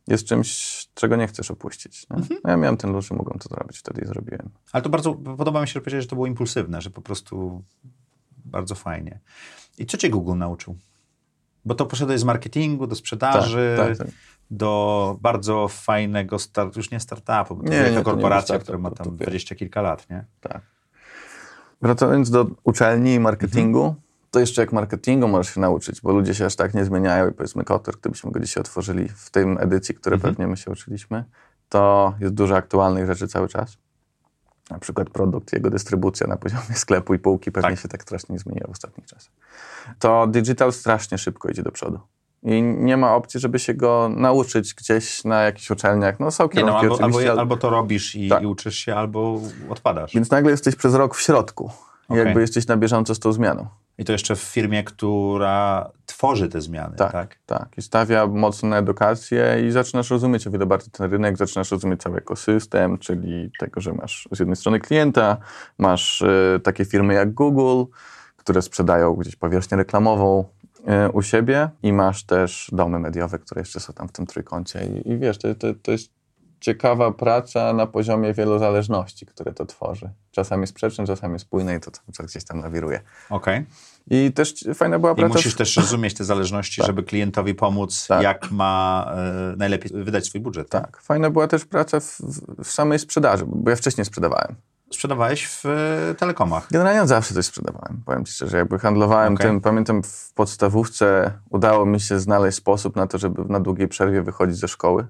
[0.08, 2.06] jest czymś, czego nie chcesz opuścić.
[2.10, 2.16] Nie?
[2.16, 2.40] Mhm.
[2.44, 4.50] No ja miałem ten luz, że mogłem to zrobić, wtedy i zrobiłem.
[4.72, 7.62] Ale to bardzo, podoba mi się, że powiedziałeś, że to było impulsywne, że po prostu
[8.44, 9.20] bardzo fajnie.
[9.78, 10.76] I co cię Google nauczył?
[11.64, 14.16] Bo to poszedłeś z marketingu do sprzedaży, Tak, tak, tak.
[14.50, 18.90] do bardzo fajnego, start, już nie startupu, bo to Nie, wielka nie korporacja, która ma
[18.90, 20.24] tam dwadzieścia kilka lat, nie?
[20.40, 20.62] Tak.
[21.82, 23.94] Wracając do uczelni i marketingu,
[24.30, 27.32] to jeszcze jak marketingu możesz się nauczyć, bo ludzie się aż tak nie zmieniają i
[27.32, 30.34] powiedzmy Kotter, gdybyśmy go dzisiaj otworzyli w tym edycji, które Mhm.
[30.34, 31.24] pewnie my się uczyliśmy,
[31.68, 33.76] to jest dużo aktualnych rzeczy cały czas.
[34.70, 37.78] Na przykład produkt, jego dystrybucja na poziomie sklepu i półki pewnie Tak.
[37.80, 39.32] się tak strasznie nie zmieniła w ostatnich czasach.
[39.98, 42.00] To digital strasznie szybko idzie do przodu.
[42.42, 46.20] I nie ma opcji, żeby się go nauczyć gdzieś na jakichś uczelniach.
[46.20, 48.42] No są Nie, kierunki no, albo, albo, albo to robisz i, Tak.
[48.42, 50.14] i uczysz się, albo odpadasz.
[50.14, 51.70] więc nagle jesteś przez rok w środku.
[52.08, 52.24] Okej.
[52.24, 53.66] jakby jesteś na bieżąco z tą zmianą.
[54.00, 57.12] I to jeszcze w firmie, która tworzy te zmiany, tak?
[57.12, 57.68] Tak, tak.
[57.76, 62.00] I stawia mocno na edukację i zaczynasz rozumieć o wiele bardziej ten rynek, zaczynasz rozumieć
[62.00, 65.36] cały ekosystem, czyli tego, że masz z jednej strony klienta,
[65.78, 67.90] masz e, takie firmy jak Google,
[68.36, 70.44] które sprzedają gdzieś powierzchnię reklamową
[70.86, 74.86] e, u siebie i masz też domy mediowe, które jeszcze są tam w tym trójkącie
[74.86, 76.19] i, i wiesz, to, to, to jest
[76.60, 80.10] ciekawa praca na poziomie wielozależności, które to tworzy.
[80.30, 83.00] Czasami sprzeczne, czasami spójne i to czas gdzieś tam nawiruje.
[83.30, 83.66] Okej.
[84.10, 85.34] I też fajna była I praca...
[85.34, 88.22] musisz w- też rozumieć te zależności, żeby klientowi pomóc, Tak.
[88.22, 89.06] jak ma
[89.52, 90.70] e, najlepiej wydać swój budżet.
[90.70, 92.20] Tak, fajna była też praca w,
[92.64, 94.54] w, samej sprzedaży, bo ja wcześniej sprzedawałem.
[94.92, 96.68] Sprzedawałeś w e, telekomach.
[96.70, 98.56] Generalnie zawsze coś sprzedawałem, powiem ci szczerze.
[98.56, 99.46] Jakby handlowałem Okej.
[99.46, 104.22] tym, pamiętam w podstawówce udało mi się znaleźć sposób na to, żeby na długiej przerwie
[104.22, 105.06] wychodzić ze szkoły,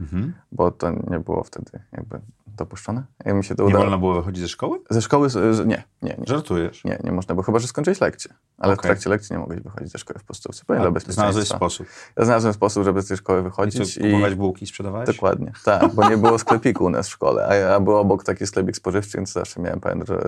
[0.00, 0.32] Mhm.
[0.52, 3.04] bo to nie było wtedy jakby dopuszczone.
[3.26, 3.82] Mi się to Nie udało.
[3.82, 4.80] wolno było wychodzić ze szkoły?
[4.90, 5.28] Ze szkoły,
[5.66, 6.24] nie, nie, nie.
[6.26, 6.84] Żartujesz.
[6.84, 8.34] Nie, nie można, bo chyba, że skończyłeś lekcję.
[8.58, 8.82] Ale Okej.
[8.82, 10.64] w trakcie lekcji nie mogłeś wychodzić ze szkoły w podstawce.
[10.66, 11.22] Powiem dla bezpieczeństwa.
[11.22, 11.86] Znalazłeś sposób.
[12.16, 13.98] Ja znalazłem sposób, żeby z tej szkoły I co, wychodzić.
[13.98, 15.06] kupować bułki sprzedawałeś?
[15.06, 18.24] Dokładnie, tak, bo nie było sklepiku u nas w szkole, a, ja, a był obok
[18.24, 19.80] taki sklepik spożywczy, więc zawsze miałem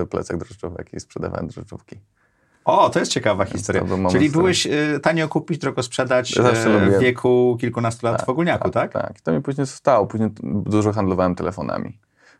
[0.09, 1.99] plecak drożdżówek i sprzedawałem drożdżówki.
[2.67, 3.83] O, to jest ciekawa historia.
[4.11, 8.69] Czyli byłeś e, tanio kupić, drogo sprzedać Ja e, w wieku kilkunastu lat w Ogólniaku,
[8.69, 8.93] tak?
[8.93, 10.07] Tak, i to mi później zostało.
[10.07, 11.99] Później dużo handlowałem telefonami.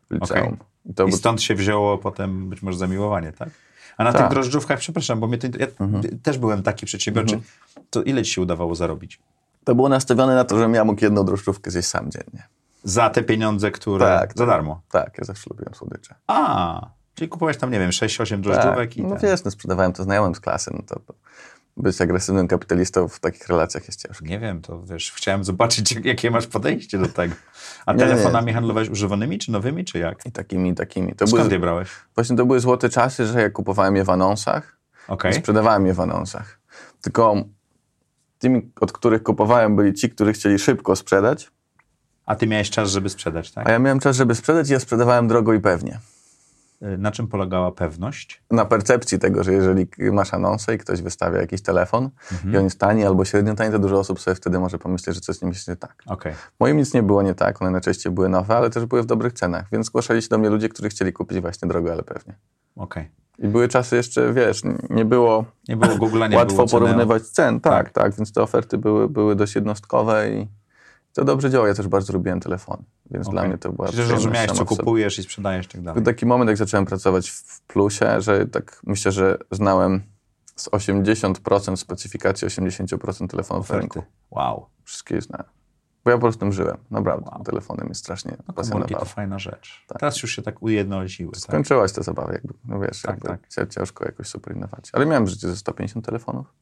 [0.09, 0.39] w liceum.
[0.39, 0.57] Okej.
[0.85, 3.49] I to I stąd się wzięło potem być może zamiłowanie, tak?
[3.97, 4.21] A na Tak.
[4.21, 5.67] tych drożdżówkach, przepraszam, bo mnie to, ja
[6.23, 7.39] też byłem taki przedsiębiorczy,
[7.89, 9.19] to ile ci się udawało zarobić?
[9.63, 12.47] to było nastawione na to, że ja mógł jedną drożdżówkę zjeść sam dziennie.
[12.83, 14.05] Za te pieniądze, które...
[14.05, 14.47] Tak, za tak.
[14.47, 14.81] darmo.
[14.91, 16.15] Tak, ja zawsze lubiłem słodycze.
[16.27, 18.97] A, czyli kupowałeś tam, nie wiem, 6-8 drożdżówek Tak.
[18.97, 19.29] i No ten.
[19.29, 21.13] wiesz, no, sprzedawałem to znajomym z klasy, no to,
[21.77, 24.25] być agresywnym kapitalistą w takich relacjach jest ciężko.
[24.25, 27.35] Nie wiem, to wiesz, chciałem zobaczyć, jak- jakie masz podejście do tego.
[27.85, 28.11] A Nie, nie, nie.
[28.11, 30.25] telefonami handlowałeś używanymi, czy nowymi, czy jak?
[30.25, 31.13] I takimi, i takimi.
[31.15, 31.89] To Skąd je były, brałeś?
[32.15, 34.77] właśnie to były złote czasy, że ja kupowałem je w anonsach
[35.31, 36.59] i sprzedawałem je w anonsach.
[37.01, 37.35] Tylko
[38.39, 41.51] tymi, od których kupowałem, byli ci, którzy chcieli szybko sprzedać,
[42.25, 43.67] A ty miałeś czas, żeby sprzedać, tak?
[43.67, 45.99] a ja miałem czas, żeby sprzedać i ja sprzedawałem drogo i pewnie.
[46.81, 48.43] Y, Na czym polegała pewność?
[48.51, 52.53] Na percepcji tego, że jeżeli masz anonsę i ktoś wystawia jakiś telefon Mhm.
[52.53, 55.21] i on jest tani albo średnio tani, to dużo osób sobie wtedy może pomyśleć, że
[55.21, 56.03] coś z nim jest nie tak.
[56.05, 56.33] Okej.
[56.59, 59.33] Moim nic nie było nie tak, one najczęściej były nowe, ale też były w dobrych
[59.33, 62.33] cenach, więc zgłaszali się do mnie ludzie, którzy chcieli kupić właśnie drogo, ale pewnie.
[62.75, 63.09] Okej.
[63.39, 66.85] I były czasy jeszcze, wiesz, nie było Nie było Google'a, nie łatwo było Ceneo.
[66.85, 67.59] porównywać cen.
[67.59, 67.93] Tak, Tak.
[67.93, 70.47] tak, więc te oferty były, były dość jednostkowe i
[71.13, 71.67] to dobrze działo.
[71.67, 73.49] Ja też bardzo lubiłem telefon, więc dla Okej.
[73.49, 75.95] mnie to była przyjemność rozumiałeś, co kupujesz i sprzedajesz i tak dalej.
[76.01, 80.01] Był taki moment, jak zacząłem pracować w plusie, że tak myślę, że znałem
[80.55, 83.99] z 80% specyfikacji 80% telefonów na rynku.
[83.99, 84.11] Oferty.
[84.31, 84.65] Wow.
[84.83, 85.45] Wszystkie je znałem.
[86.05, 86.77] Bo ja po prostu tym żyłem.
[86.91, 87.29] Naprawdę.
[87.31, 87.43] Wow.
[87.43, 88.99] Telefonem jest strasznie No, komórki pasjonował.
[88.99, 89.85] to fajna rzecz.
[89.87, 91.31] Teraz już się tak ujednoliciły.
[91.31, 91.41] Tak?
[91.41, 93.69] Skończyłaś te zabawy, jakby, no wiesz, Tak, jakby tak.
[93.73, 94.89] ciężko jakoś super innować.
[94.93, 96.53] Ale miałem w życiu ze 150 telefonów,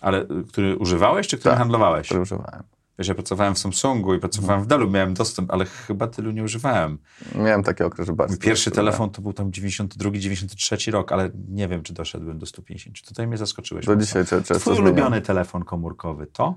[0.00, 1.58] Ale y, który używałeś, czy który Tak.
[1.58, 2.06] handlowałeś?
[2.06, 2.62] które używałem.
[2.98, 6.42] Wiesz, ja pracowałem w Samsungu i pracowałem w Delu, miałem dostęp, ale chyba tylu nie
[6.42, 6.98] używałem.
[7.34, 8.32] Miałem taki okres, że bardzo...
[8.32, 12.46] Mój pierwszy telefon to był tam 92, 93 rok, ale nie wiem, czy doszedłem do
[12.46, 13.02] 150.
[13.08, 13.86] Tutaj mnie zaskoczyłeś.
[13.86, 14.04] Do mocno.
[14.06, 14.84] dzisiaj często Twój zmieniam.
[14.84, 16.54] ulubiony telefon komórkowy to?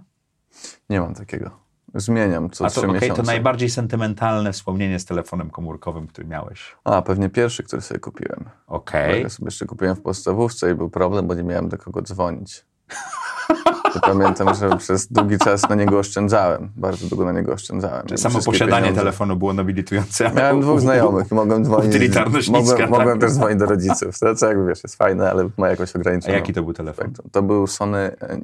[0.90, 1.52] Nie mam takiego.
[1.96, 3.22] Zmieniam co A to, trzy okej, miesiące.
[3.22, 6.76] to najbardziej sentymentalne wspomnienie z telefonem komórkowym, który miałeś.
[6.84, 8.50] A, pewnie pierwszy, który sobie kupiłem.
[8.68, 9.24] Okej.
[9.24, 12.66] Ja sobie jeszcze kupiłem w podstawówce i był problem, bo nie miałem do kogo dzwonić.
[13.94, 16.72] To pamiętam, że przez długi czas na niego oszczędzałem.
[16.76, 18.06] Bardzo długo na niego oszczędzałem.
[18.06, 20.32] Czyli samo posiadanie pieniądze- telefonu było nobilitujące.
[20.36, 21.90] Miałem dwóch znajomych i mogłem dzwonić.
[21.90, 22.90] Utylitarność mogłem, tak.
[22.90, 24.20] mogłem też dzwonić do rodziców.
[24.20, 26.34] To co jakby wiesz, jest fajne, ale ma jakąś A ograniczoną.
[26.34, 27.06] jaki to był telefon?
[27.06, 27.30] spektrum.
[27.32, 28.40] To był Sony, e,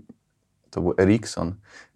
[0.69, 1.55] to był Ericsson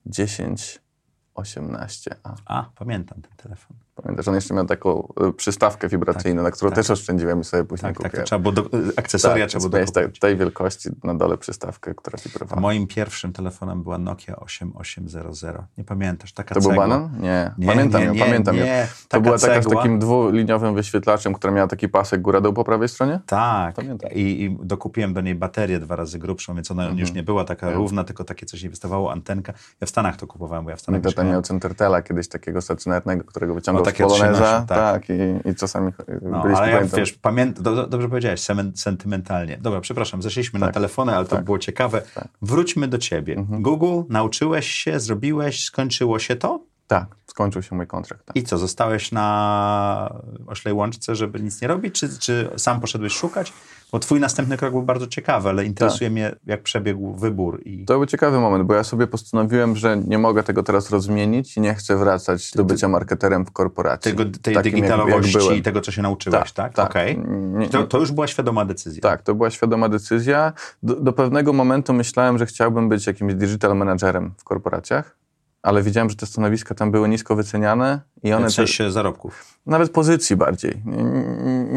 [0.10, 2.36] 1018A.
[2.46, 3.78] A, pamiętam ten telefon.
[4.04, 6.76] Pamiętasz, on jeszcze miał taką e, przystawkę wibracyjną, na którą tak.
[6.78, 8.26] też oszczędziłem i sobie później Tak, tak, kupiłem.
[8.26, 8.64] trzeba było do,
[8.98, 10.20] akcesoria Tak, trzeba było miałeś tej, dokupić.
[10.20, 12.62] tej wielkości na dole przystawkę, która wibrowała.
[12.62, 15.58] Moim pierwszym telefonem była Nokia 8800.
[15.78, 16.34] Nie pamiętasz?
[16.34, 16.88] Taka To był cegła.
[16.88, 17.10] banan?
[17.22, 17.52] Nie.
[17.58, 18.66] Nie, pamiętam nie, ją, nie, pamiętam ją.
[18.66, 18.88] nie.
[19.02, 19.76] To Taka była taka z cegła.
[19.82, 23.20] takim dwuliniowym wyświetlaczem, która miała taki pasek góra-dół po prawej stronie?
[23.26, 23.76] Tak.
[23.76, 24.12] Pamiętam.
[24.12, 27.00] I, I dokupiłem do niej baterię dwa razy grubszą, więc ona Mhm.
[27.00, 29.54] już nie była taka równa, tylko takie coś nie wystawało, antenka.
[29.82, 32.62] Ja w Stanach to kupowałem, bo ja w Stanach Mój tata miał Centertela kiedyś takiego
[32.62, 34.34] stacjonarnego, którego wyciągał z takie Poloneza.
[34.34, 34.68] 13, tak.
[34.68, 38.42] tak, i, i czasami No, byliśmy, ale ja, pamiętam, wiesz, pamięt, do, do, dobrze powiedziałeś,
[38.76, 39.58] sentymentalnie.
[39.62, 40.74] Dobra, przepraszam, zeszliśmy na Tak.
[40.74, 41.46] telefony, ale to Tak.
[41.46, 42.02] było ciekawe.
[42.42, 43.36] Wróćmy do ciebie.
[43.36, 43.62] Mhm.
[43.62, 46.60] Google, nauczyłeś się, zrobiłeś, skończyło się to?
[46.88, 48.26] Tak, skończył się mój kontrakt.
[48.26, 48.36] Tak.
[48.36, 50.14] I co, zostałeś na
[50.48, 53.54] oślej łączce, żeby nic nie robić, czy, czy sam poszedłeś szukać?
[53.92, 57.62] Bo twój następny krok był bardzo ciekawy, ale interesuje mnie, jak przebiegł wybór.
[57.66, 57.78] I...
[57.78, 57.88] Tak.
[57.88, 61.62] To był ciekawy moment, bo ja sobie postanowiłem, że nie mogę tego teraz rozmienić i
[61.62, 64.12] nie chcę wracać do bycia marketerem w korporacji.
[64.12, 66.74] Tego, tej Takim, digitalowości jak i tego, co się nauczyłeś, tak?
[66.74, 67.06] Tak, tak.
[67.28, 69.02] Nie- To, to już była świadoma decyzja.
[69.02, 70.54] Tak, to była świadoma decyzja.
[70.84, 75.19] Do, do pewnego momentu myślałem, że chciałbym być jakimś digital managerem w korporacjach,
[75.62, 79.60] ale widziałem, że te stanowiska tam były nisko wyceniane i one W sensie zarobków.
[79.66, 80.82] nawet pozycji bardziej.
[80.86, 81.04] Nie,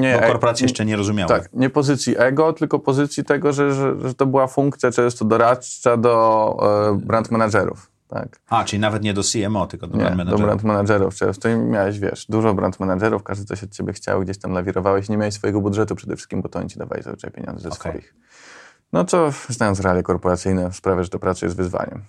[0.01, 1.29] nie, Bo korporacje jeszcze nie rozumiały.
[1.29, 5.97] Tak, nie pozycji ego, tylko pozycji tego, że, że, że to była funkcja często doradcza
[5.97, 6.57] do
[6.92, 7.90] e, brand managerów.
[8.09, 8.40] Tak.
[8.49, 10.47] A, czyli nawet nie do CMO, tylko do Nie, brand do managera.
[10.47, 14.38] brand managerów często i miałeś, wiesz, dużo brand managerów, każdy coś od ciebie chciał, gdzieś
[14.38, 17.62] tam lawirowałeś, nie miałeś swojego budżetu przede wszystkim, bo to oni ci dawali zazwyczaj pieniądze
[17.62, 17.79] ze Okej.
[17.92, 18.14] swoich.
[18.92, 22.03] No to, znając realia korporacyjne, sprawia, że to praca jest wyzwaniem.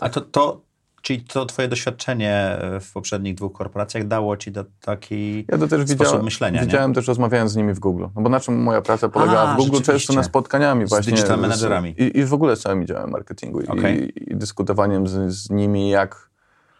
[0.00, 0.60] A to, to,
[1.04, 5.68] czyli to twoje doświadczenie e, w poprzednich dwóch korporacjach dało ci do taki Ja to
[5.68, 6.66] też sposób widziałem, myślenia, nie?
[6.66, 8.04] widziałem też rozmawiając z nimi w Google.
[8.16, 9.80] No bo na czym moja praca polegała A, w Google?
[9.82, 11.12] Często na spotkaniami Z właśnie.
[11.12, 11.94] digital managerami.
[11.98, 14.12] I, I w ogóle z całym działem marketingu i, Okej.
[14.16, 16.30] i, i dyskutowaniem z, z nimi, jak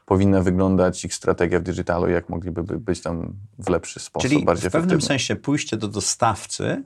[0.07, 4.31] powinna wyglądać ich strategia w digitalu i jak mogliby by być tam w lepszy sposób,
[4.31, 5.09] Czyli bardziej w pewnym efektywny.
[5.09, 6.83] sensie pójście do dostawcy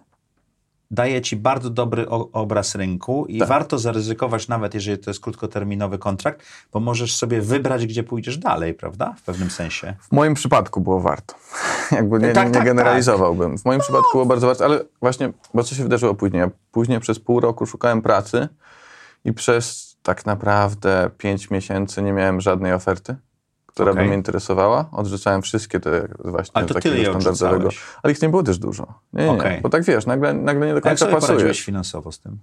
[0.91, 3.49] daje ci bardzo dobry o, obraz rynku i Tak.
[3.49, 8.75] warto zaryzykować, nawet jeżeli to jest krótkoterminowy kontrakt, bo możesz sobie wybrać, gdzie pójdziesz dalej,
[8.75, 9.15] prawda?
[9.19, 9.95] W pewnym sensie.
[10.01, 11.35] W moim przypadku było warto.
[11.93, 13.59] Jakby nie, Tak, nie tak, generalizowałbym.
[13.59, 16.41] W moim przypadku było bardzo warto, ale właśnie, bo co się wydarzyło później?
[16.41, 18.49] Ja później przez pół roku szukałem pracy
[19.25, 23.17] i przez tak naprawdę pięć miesięcy nie miałem żadnej oferty,
[23.79, 24.03] która Okej.
[24.03, 24.89] by mnie interesowała.
[24.93, 27.71] Odrzucałem wszystkie te właśnie Ale to takiego tyle standardowego.
[28.03, 29.01] Ale ich nie było też dużo.
[29.13, 29.39] Nie, nie, nie.
[29.39, 29.61] Okej.
[29.61, 31.29] Bo tak wiesz, nagle, nagle nie do Jak końca sobie pasuje.
[31.29, 32.39] poradziłeś finansowo z tym?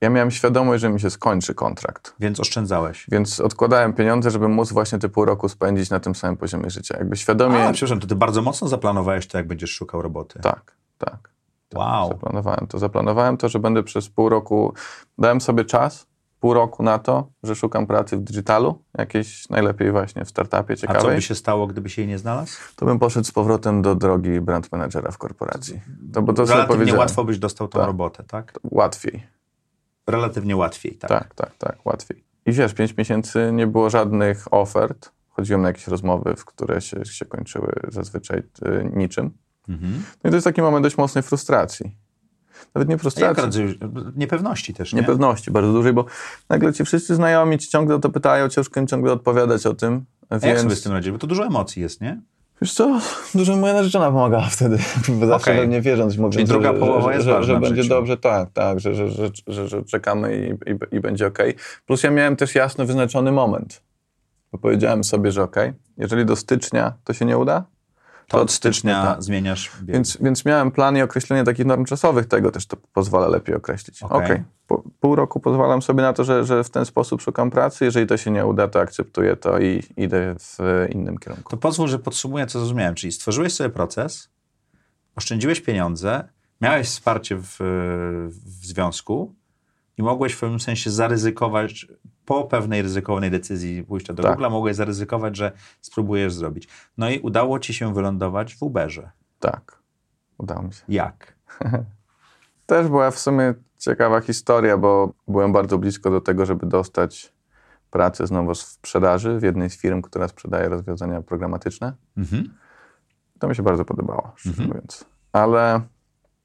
[0.00, 2.14] Ja miałem świadomość, że mi się skończy kontrakt.
[2.20, 3.06] Więc oszczędzałeś.
[3.10, 6.96] Więc odkładałem pieniądze, żeby móc właśnie te pół roku spędzić na tym samym poziomie życia.
[6.98, 7.64] Jakby świadomie...
[7.64, 10.38] A, przepraszam, to ty bardzo mocno zaplanowałeś to, jak będziesz szukał roboty.
[10.42, 11.30] Tak, tak.
[11.74, 12.08] Wow.
[12.08, 12.78] Zaplanowałem to.
[12.78, 14.74] Zaplanowałem to, że będę przez pół roku.
[15.18, 16.06] Dałem sobie czas,
[16.40, 20.76] pół roku na to, że szukam pracy w digitalu, jakiejś najlepiej właśnie w startupie A
[20.76, 21.16] co ciekawej.
[21.16, 22.52] by się stało, gdybyś jej nie znalazł?
[22.76, 25.80] To bym poszedł z powrotem do drogi brand managera w korporacji.
[26.12, 27.86] To, bo to Relatywnie łatwo byś dostał tą Tak.
[27.86, 28.58] robotę, tak?
[28.70, 29.26] Łatwiej.
[30.06, 31.08] Relatywnie łatwiej, tak.
[31.10, 32.24] Tak, tak, tak, łatwiej.
[32.46, 35.12] I wiesz, pięć miesięcy nie było żadnych ofert.
[35.28, 39.30] Chodziłem na jakieś rozmowy, w które się, się kończyły zazwyczaj y, niczym.
[39.68, 39.92] Mhm.
[40.24, 41.96] No i to jest taki moment dość mocnej frustracji.
[42.74, 43.62] Nawet nie frustracji.
[44.16, 45.00] niepewności też, nie?
[45.00, 46.04] niepewności bardzo dużej, bo
[46.48, 50.04] nagle ci wszyscy znajomi ci ciągle o to pytają, ciężko im ciągle odpowiadać o tym.
[50.28, 51.12] A jak sobie z Więc tym radzisz?
[51.12, 52.20] Bo to dużo emocji jest, nie?
[52.62, 53.00] wiesz co,
[53.34, 54.78] dużo moja narzeczona pomagała wtedy,
[55.20, 55.60] bo zawsze Okej.
[55.60, 58.80] we mnie wierząc, mówiąc, Czyli druga że, połowa jest że, że będzie dobrze, tak, tak,
[58.80, 61.54] że, że, że, że, czekamy i, i, i będzie okej.
[61.86, 63.82] Plus ja miałem też jasno wyznaczony moment,
[64.52, 67.64] bo powiedziałem sobie, że okej, jeżeli do stycznia to się nie uda,
[68.30, 69.22] To od stycznia tak.
[69.22, 69.96] zmieniasz bieg.
[69.96, 74.02] Więc, więc miałem plan i określenie takich norm czasowych tego też to pozwala lepiej określić.
[74.02, 74.24] Okej.
[74.24, 77.84] Okej, po, pół roku pozwalam sobie na to, że, że w ten sposób szukam pracy.
[77.84, 80.58] Jeżeli to się nie uda, to akceptuję to i idę w
[80.90, 81.50] innym kierunku.
[81.50, 82.94] To pozwól, że podsumuję, co zrozumiałem.
[82.94, 84.28] Czyli stworzyłeś sobie proces,
[85.16, 86.28] oszczędziłeś pieniądze,
[86.60, 87.56] miałeś wsparcie w,
[88.28, 89.34] w związku
[89.98, 91.86] i mogłeś w pewnym sensie zaryzykować,
[92.30, 94.38] po pewnej ryzykownej decyzji pójścia do Tak.
[94.38, 96.68] Google'a, mogłeś zaryzykować, że spróbujesz zrobić.
[96.98, 99.10] No i udało ci się wylądować w Uberze.
[99.40, 99.82] Tak,
[100.38, 100.82] udało mi się.
[100.88, 101.34] Jak?
[102.66, 107.32] Też była w sumie ciekawa historia, bo byłem bardzo blisko do tego, żeby dostać
[107.90, 111.92] pracę znowu w sprzedaży w jednej z firm, która sprzedaje rozwiązania programatyczne.
[112.16, 112.54] Mhm.
[113.38, 115.04] To mi się bardzo podobało, szczerze mówiąc.
[115.32, 115.80] Ale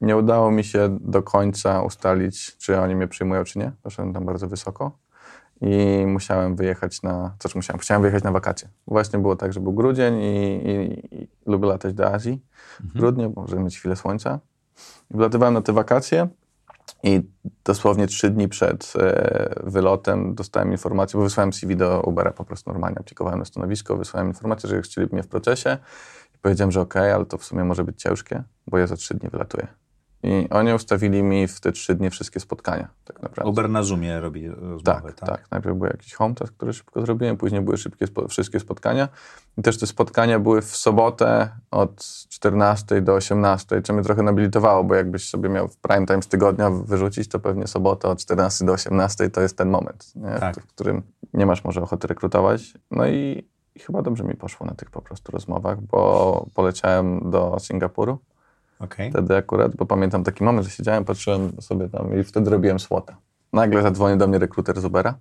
[0.00, 3.72] nie udało mi się do końca ustalić, czy oni mnie przyjmują, czy nie.
[3.82, 5.05] Poszedłem tam bardzo wysoko
[5.60, 7.34] i musiałem wyjechać na...
[7.38, 7.80] Co czy musiałem?
[7.80, 8.68] Chciałem wyjechać na wakacje.
[8.86, 12.42] Właśnie było tak, że był grudzień i, i, i lubię latać do Azji
[12.80, 14.40] w grudniu, bo żeby mieć chwilę słońca.
[15.10, 16.28] I wlatywałem na te wakacje
[17.02, 17.22] i
[17.64, 22.70] dosłownie trzy dni przed e, wylotem dostałem informację, bo wysłałem CV do Ubera po prostu
[22.70, 25.78] normalnie, aplikowałem na stanowisko, wysłałem informację, że chcieliby mnie w procesie
[26.34, 29.14] i powiedziałem, że okej, ale to w sumie może być ciężkie, bo ja za trzy
[29.14, 29.66] dni wylatuję.
[30.26, 33.50] I oni ustawili mi w te trzy dni wszystkie spotkania, tak naprawdę.
[33.50, 35.28] Uber na Zoomie robi rozmowę, Tak, tak?
[35.28, 39.08] tak, Najpierw był jakiś home task, który szybko zrobiłem, później były szybkie spo, wszystkie spotkania.
[39.58, 44.84] I też te spotkania były w sobotę od 14 do 18, co mnie trochę nobilitowało,
[44.84, 48.64] bo jakbyś sobie miał w prime time z tygodnia wyrzucić, to pewnie sobota od 14
[48.64, 50.12] do 18 to jest ten moment?
[50.40, 50.60] Tak.
[50.60, 51.02] w którym
[51.34, 52.74] nie masz może ochoty rekrutować.
[52.90, 57.56] No i, i chyba dobrze mi poszło na tych po prostu rozmowach, bo poleciałem do
[57.60, 58.18] Singapuru
[58.78, 59.10] Okej.
[59.10, 63.16] wtedy akurat, bo pamiętam taki moment, że siedziałem, patrzyłem sobie tam i wtedy robiłem słota.
[63.52, 65.14] Nagle zadzwonił do mnie rekruter z Ubera,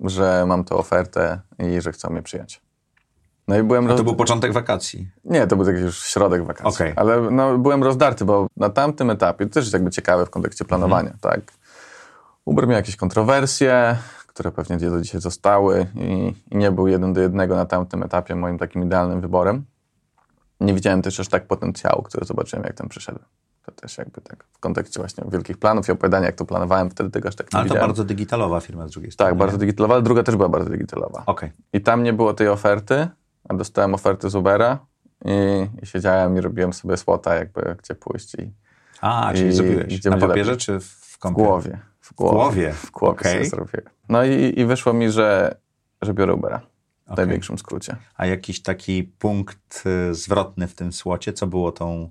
[0.00, 2.60] że mam tę ofertę i że chcą mnie przyjąć.
[3.48, 3.86] No i byłem...
[3.86, 5.08] Roz- to był początek wakacji.
[5.24, 6.68] Nie, to był taki już środek wakacji.
[6.68, 6.92] Okej.
[6.96, 10.64] Ale no, byłem rozdarty, bo na tamtym etapie, to też jest jakby ciekawe w kontekście
[10.64, 11.40] planowania, tak?
[12.44, 17.20] Uber miał jakieś kontrowersje, które pewnie do dzisiaj zostały i, i nie był jeden do
[17.20, 19.64] jednego na tamtym etapie moim takim idealnym wyborem.
[20.60, 23.24] Nie widziałem też aż tak potencjału, który zobaczyłem, jak tam przyszedłem.
[23.62, 27.10] To też jakby tak w kontekście właśnie wielkich planów i opowiadania, jak to planowałem, wtedy
[27.10, 27.88] tego aż tak nie Ale to widziałem.
[27.88, 29.30] bardzo digitalowa firma z drugiej strony.
[29.30, 31.22] Tak, bardzo digitalowa, ale druga też była bardzo digitalowa.
[31.26, 31.52] Okej.
[31.72, 33.08] I tam nie było tej oferty,
[33.48, 34.78] a dostałem ofertę z Ubera
[35.24, 38.52] i, i siedziałem i robiłem sobie słota, jakby gdzie pójść i
[39.00, 39.98] A, czyli I zrobiłeś.
[39.98, 40.66] gdzie Na papierze lepiej?
[40.66, 41.42] czy w w kompie?
[41.42, 41.78] głowie.
[42.00, 42.34] W głowie.
[42.36, 42.72] głowie?
[42.72, 43.86] W głowie sobie zrobiłem.
[44.08, 45.56] No i, i wyszło mi, że,
[46.02, 46.60] że biorę Ubera.
[47.06, 47.26] W Okej.
[47.26, 47.96] największym skrócie.
[48.16, 52.10] A jakiś taki punkt y, zwrotny w tym słocie, co było tą...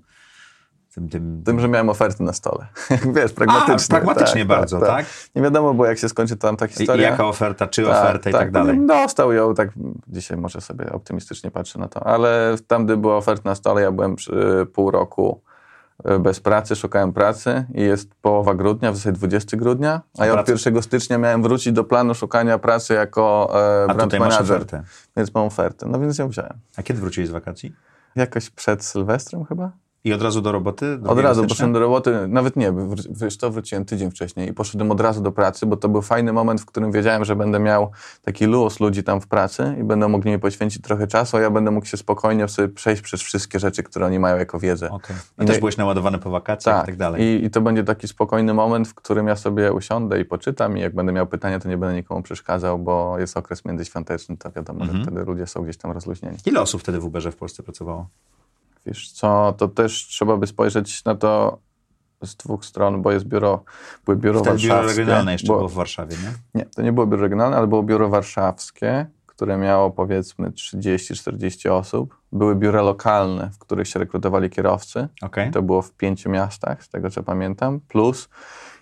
[0.94, 1.42] Tym, tym...
[1.44, 2.66] Tym, że miałem oferty na stole.
[3.16, 3.88] Wiesz, pragmatycznie.
[3.88, 5.06] pragmatycznie bardzo, tak?
[5.34, 7.10] Nie wiadomo było, jak się skończy tam ta I, i historia.
[7.10, 8.86] jaka oferta, czy oferta i tak no, dalej.
[8.86, 9.70] Dostał ją, tak
[10.08, 13.92] dzisiaj może sobie optymistycznie patrzę na to, ale tam, gdy była oferta na stole, ja
[13.92, 15.40] byłem przy pół roku
[16.20, 20.36] bez pracy, szukałem pracy i jest połowa grudnia, w zasadzie 20 grudnia, a ja od
[20.38, 24.34] praca- 1 stycznia miałem wrócić do planu szukania pracy jako e, A brand tutaj masz
[24.34, 24.82] manager, ofertę.
[25.16, 26.52] więc mam ofertę, no więc ją wziąłem.
[26.76, 27.72] A kiedy wróciłeś z wakacji?
[28.16, 29.70] Jakoś przed Sylwestrem chyba?
[30.06, 30.98] I od razu do roboty?
[31.06, 32.72] Od razu poszedłem do roboty, nawet nie,
[33.10, 36.32] wiesz to wróciłem tydzień wcześniej i poszedłem od razu do pracy, bo to był fajny
[36.32, 37.90] moment, w którym wiedziałem, że będę miał
[38.22, 41.50] taki luz ludzi tam w pracy i będą mogli mi poświęcić trochę czasu, a ja
[41.50, 44.90] będę mógł się spokojnie sobie przejść przez wszystkie rzeczy, które oni mają jako wiedzę.
[44.90, 45.16] Okay.
[45.38, 47.22] I, I też byłeś naładowany po wakacjach tak, i tak dalej.
[47.22, 50.80] I, I to będzie taki spokojny moment, w którym ja sobie usiądę i poczytam i
[50.80, 54.80] jak będę miał pytania, to nie będę nikomu przeszkadzał, bo jest okres międzyświąteczny, to wiadomo,
[54.80, 54.98] mhm.
[54.98, 56.36] że wtedy ludzie są gdzieś tam rozluźnieni.
[56.46, 58.08] Ile osób wtedy w Uberze w Polsce pracowało?
[58.86, 61.58] Wiesz co, to też trzeba by spojrzeć na to
[62.22, 63.64] z dwóch stron, bo jest biuro,
[64.04, 64.82] były biuro Wtedy warszawskie.
[64.82, 66.60] biuro regionalne jeszcze było w Warszawie, nie?
[66.60, 72.16] Nie, to nie było biuro regionalne, ale było biuro warszawskie, które miało powiedzmy 30-40 osób.
[72.32, 75.08] Były biura lokalne, w których się rekrutowali kierowcy.
[75.22, 75.50] Okay.
[75.50, 77.80] To było w pięciu miastach, z tego co pamiętam.
[77.88, 78.28] Plus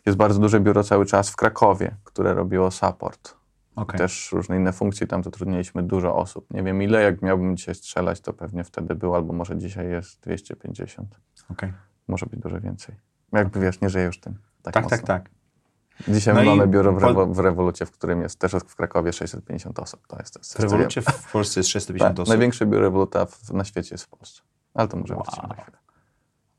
[0.07, 3.35] jest bardzo duże biuro cały czas w Krakowie, które robiło support.
[3.77, 3.99] Okay.
[3.99, 6.47] Też różne inne funkcje, tam zatrudniliśmy dużo osób.
[6.51, 10.21] Nie wiem ile, jak miałbym dzisiaj strzelać, to pewnie wtedy był, albo może dzisiaj jest
[10.21, 11.21] 250.
[11.49, 11.73] Okay.
[12.09, 12.95] Może być dużo więcej.
[13.33, 14.39] Jakby wiesz, nie żyję już tym.
[14.63, 15.31] Tak, tak, tak, tak.
[16.09, 19.79] Dzisiaj no mamy biuro w, Rewo w Rewolucie, w którym jest też w Krakowie 650
[19.79, 20.07] osób.
[20.07, 22.29] To jest, to jest w Rewolucie w Polsce jest 650 tak, osób?
[22.29, 24.43] największe biuro Rewoluta na świecie jest w Polsce.
[24.75, 25.25] Ale to może wow.
[25.25, 25.84] wrócimy na chwilę.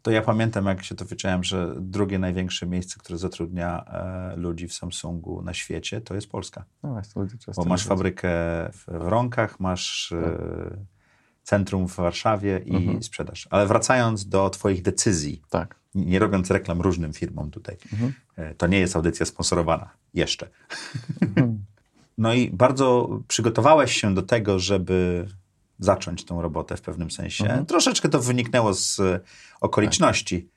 [0.05, 4.73] To ja pamiętam, jak się dowiedziałem, że drugie największe miejsce, które zatrudnia e, ludzi w
[4.73, 6.65] Samsungu na świecie, to jest Polska.
[6.83, 8.29] No właśnie, ludzie często Bo masz fabrykę
[8.73, 10.79] w, w Ronkach, masz e, tak.
[11.43, 13.03] centrum w Warszawie i mhm.
[13.03, 13.47] sprzedaż.
[13.51, 15.79] Ale wracając do Twoich decyzji, tak.
[15.95, 18.13] nie robiąc reklam różnym firmom tutaj, mhm.
[18.35, 19.89] e, to nie jest audycja sponsorowana.
[20.13, 20.49] Jeszcze.
[21.21, 21.65] Mhm.
[22.17, 25.27] no i bardzo przygotowałeś się do tego, żeby
[25.79, 27.43] zacząć tą robotę w pewnym sensie.
[27.43, 27.65] Mhm.
[27.65, 29.19] Troszeczkę to wyniknęło z e,
[29.61, 30.49] okoliczności.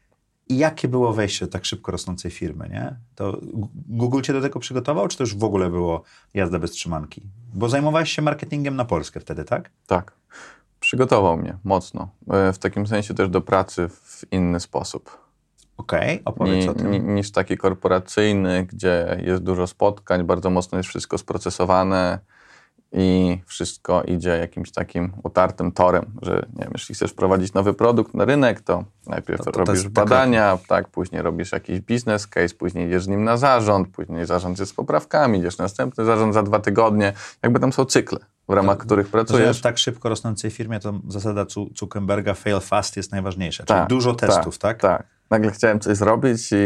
[0.49, 2.97] I jakie było wejście do tak szybko rosnącej firmy, nie?
[3.15, 3.41] To
[3.89, 6.03] Google cię do tego przygotował, czy to już w ogóle było
[6.35, 7.23] jazda bez trzymanki?
[7.55, 9.71] Bo zajmowałeś się marketingiem na Polskę wtedy, tak?
[9.87, 10.13] Tak.
[10.81, 12.09] Przygotował mnie mocno.
[12.31, 15.29] E, w takim sensie też do pracy w inny sposób.
[15.77, 17.15] Okej, okay, opowiedz Ni, o tym.
[17.15, 22.19] Niż taki korporacyjny, gdzie jest dużo spotkań, bardzo mocno jest wszystko sprocesowane,
[22.93, 28.15] i wszystko idzie jakimś takim utartym torem, że nie wiem, jeśli chcesz wprowadzić nowy produkt
[28.15, 32.87] na rynek, to najpierw to, to robisz badania, tak, później robisz jakiś biznes case, później
[32.87, 36.43] idziesz z nim na zarząd, później zarząd jest z poprawkami, idziesz na następny zarząd za
[36.43, 39.57] dwa tygodnie, jakby tam są cykle, w ramach to, których pracujesz.
[39.57, 43.89] To, w tak szybko rosnącej firmie to zasada Zuckerberga fail fast jest najważniejsza, czyli tak,
[43.89, 44.81] dużo testów, tak?
[44.81, 45.07] Tak, tak.
[45.31, 46.57] Nagle chciałem coś zrobić i,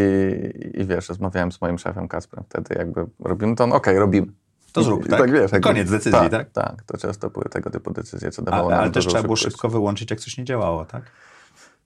[0.80, 4.26] i wiesz, rozmawiałem z moim szefem Kasprem wtedy, jakby robimy to, no okej, okay, robimy
[4.72, 5.20] to zrób, tak?
[5.20, 6.50] tak wiesz, Koniec decyzji, tak, tak?
[6.50, 9.36] Tak, to często były tego typu decyzje, co dawało ale, nam Ale też trzeba było
[9.36, 11.02] szybko wyłączyć, jak coś nie działało, tak?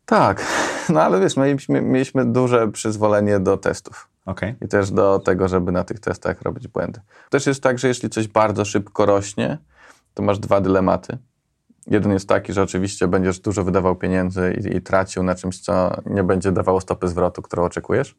[0.07, 0.45] Tak,
[0.89, 4.09] no ale wiesz, mieliśmy, mieliśmy duże przyzwolenie do testów.
[4.27, 4.55] Okay.
[4.63, 7.01] I też do tego, żeby na tych testach robić błędy.
[7.31, 9.59] Też jest tak, że jeśli coś bardzo szybko rośnie,
[10.15, 11.19] to masz dwa dylematy.
[11.87, 15.97] Jeden jest taki, że oczywiście będziesz dużo wydawał pieniędzy i, i, tracił na czymś, co
[16.07, 18.15] nie będzie dawało stopy zwrotu, którą oczekujesz.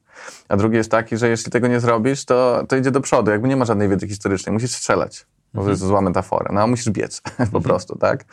[0.49, 3.32] A drugi jest taki, że jeśli tego nie zrobisz, to, to idzie do przodu.
[3.32, 5.25] Jakby nie ma żadnej wiedzy historycznej, musisz strzelać.
[5.53, 5.71] Może mhm.
[5.71, 7.63] jest zła metafora, no musisz biec po mhm.
[7.63, 8.25] prostu, tak?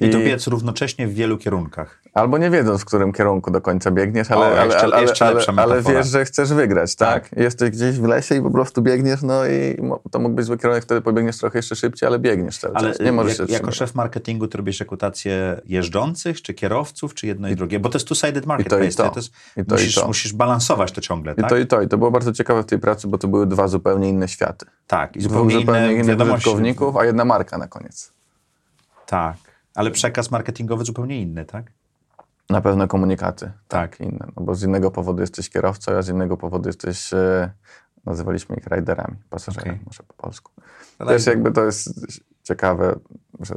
[0.00, 2.02] I, I to biec równocześnie w wielu kierunkach.
[2.14, 5.62] Albo nie wiedząc, w którym kierunku do końca biegniesz, ale, o, jeszcze, ale, jeszcze ale,
[5.62, 7.28] ale, wiesz, że chcesz wygrać, tak?
[7.28, 7.38] tak?
[7.38, 9.76] Jesteś gdzieś w lesie i po prostu biegniesz, no i
[10.10, 13.00] to mógł być zły kierunek, wtedy pobiegniesz trochę jeszcze szybciej, ale biegniesz cały ale czas.
[13.00, 17.56] Nie możesz jak, Jako szef marketingu ty robisz rekrutację jeżdżących, czy kierowców, czy jedno i
[17.56, 17.80] drugie?
[17.80, 18.84] Bo to jest two-sided marketplace.
[18.86, 19.10] I to, i to.
[19.10, 20.06] To jest, I to, musisz, i to.
[20.06, 21.46] musisz balansować to ciągle, tak?
[21.46, 21.82] I to i to.
[21.82, 24.66] I to było bardzo ciekawe w tej pracy, bo to były dwa zupełnie inne światy.
[24.86, 25.16] Tak.
[25.16, 26.16] I zupełnie, zupełnie inne, innych
[27.00, 28.12] a jedna marka na koniec.
[29.06, 29.36] Tak.
[29.74, 31.72] Ale przekaz marketingowy zupełnie inny, tak?
[32.50, 34.26] Na pewno komunikaty, tak, tak inne.
[34.36, 37.50] No bo z innego powodu jesteś kierowcą, a z innego powodu jesteś, e,
[38.04, 39.84] nazywaliśmy ich riderami, pasażerami, okay.
[39.86, 40.52] może po polsku.
[40.98, 42.06] Też jakby to jest
[42.42, 42.98] ciekawe,
[43.40, 43.54] że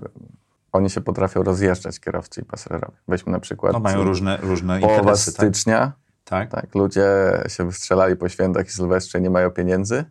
[0.71, 2.97] oni się potrafią rozjeżdżać, kierowcy i pasażerowie.
[3.07, 3.73] Weźmy na przykład...
[3.73, 5.35] No mają różne, różne połowa interesy, tak?
[5.35, 5.91] stycznia,
[6.23, 6.51] tak?
[6.51, 6.75] tak?
[6.75, 7.07] Ludzie
[7.47, 10.05] się wystrzelali po świętach i Sylwestrze nie mają pieniędzy.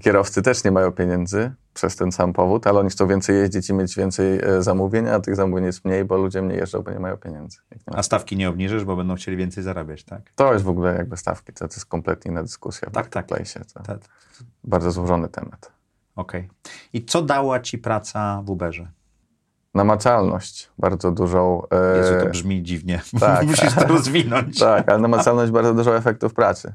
[0.00, 3.74] Kierowcy też nie mają pieniędzy przez ten sam powód, ale oni chcą więcej jeździć i
[3.74, 6.98] mieć więcej e, zamówień, a tych zamówień jest mniej, bo ludzie mniej jeżdżą, bo nie
[6.98, 7.58] mają pieniędzy.
[7.70, 10.32] Nie a stawki nie obniżysz, bo będą chcieli więcej zarabiać, tak?
[10.34, 12.90] To jest w ogóle jakby stawki, to, to jest kompletnie inna dyskusja.
[12.90, 13.28] Tak, tak.
[13.28, 13.98] To tak.
[14.64, 15.72] Bardzo złożony temat.
[16.16, 16.40] Okej.
[16.40, 16.72] Okay.
[16.92, 18.88] I co dała Ci praca w Uberze?
[19.74, 21.62] Namacalność bardzo dużą.
[21.70, 21.96] E...
[21.96, 23.00] Jezu, to brzmi dziwnie.
[23.20, 23.46] Tak.
[23.46, 24.58] Musisz to rozwinąć.
[24.58, 26.72] tak, ale namacalność bardzo dużo efektów pracy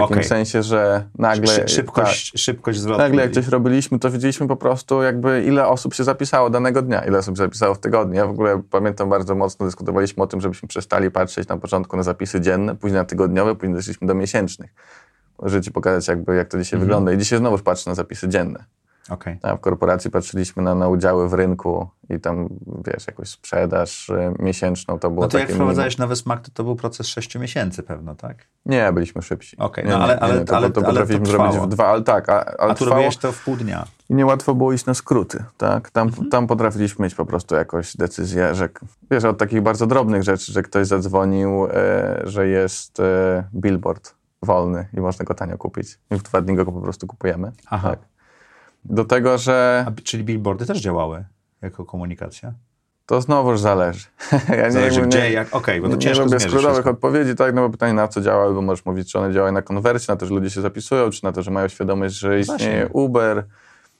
[0.00, 0.24] takim okay.
[0.24, 1.46] sensie, że nagle...
[1.46, 2.98] Szy szybkość, tak, szybkość zwrotu.
[2.98, 7.04] Nagle jak coś robiliśmy, to widzieliśmy po prostu jakby ile osób się zapisało danego dnia,
[7.04, 8.14] ile osób się zapisało w tygodniu.
[8.14, 12.02] Ja w ogóle pamiętam bardzo mocno, dyskutowaliśmy o tym, żebyśmy przestali patrzeć na początku na
[12.02, 14.70] zapisy dzienne, później na tygodniowe, później doszliśmy do miesięcznych.
[15.42, 16.80] Żeby ci pokazać jakby jak to dzisiaj mhm.
[16.80, 17.12] wygląda.
[17.12, 18.64] I dzisiaj znowu patrzę na zapisy dzienne.
[19.10, 19.38] Okej.
[19.42, 22.48] A w korporacji patrzyliśmy na, na udziały w rynku i tam,
[22.86, 26.64] wiesz, jakąś sprzedaż y, miesięczną, to było No to jak wprowadzałeś nowy smak, to to
[26.64, 28.36] był proces 6 miesięcy pewno, tak?
[28.66, 29.56] Nie, byliśmy szybsi.
[29.56, 31.56] Okej, Nie, no nie, ale- nie, ale- nie, to, ale- to ale to potrafiliśmy zrobić
[31.58, 33.84] w dwa, ale tak, a, ale A tu trwało robiłeś to w pół dnia.
[34.08, 35.90] i niełatwo było iść na skróty, tak?
[35.90, 36.30] Tam, Mhm.
[36.30, 38.68] tam potrafiliśmy mieć po prostu jakąś decyzję, że,
[39.10, 44.88] wiesz, od takich bardzo drobnych rzeczy, że ktoś zadzwonił, e, że jest e, billboard wolny
[44.96, 45.98] i można go tanio kupić.
[46.10, 47.52] I w dwa dni go po prostu kupujemy.
[47.70, 47.90] Aha.
[47.90, 47.98] Tak.
[48.90, 51.24] Do tego, że A, czyli billboardy też działały
[51.62, 52.52] jako komunikacja?
[53.06, 54.06] to znowuż zależy.
[54.58, 57.34] ja Zależy nie, gdzie, nie, jak, okej, bo to nie ciężko lubię zmierzyć skrótowych odpowiedzi,
[57.34, 60.12] tak, no bo pytanie na co działały, bo możesz mówić, czy one działają na konwersję,
[60.12, 63.02] na to, że ludzie się zapisują, czy na to, że mają świadomość, że istnieje Właśnie.
[63.02, 63.44] Uber.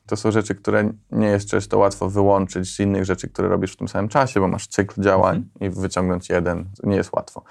[0.07, 3.77] To są rzeczy, które nie jest często łatwo wyłączyć z innych rzeczy, które robisz w
[3.77, 5.73] tym samym czasie, bo masz cykl działań Mhm.
[5.73, 7.43] i wyciągnąć jeden nie jest łatwo.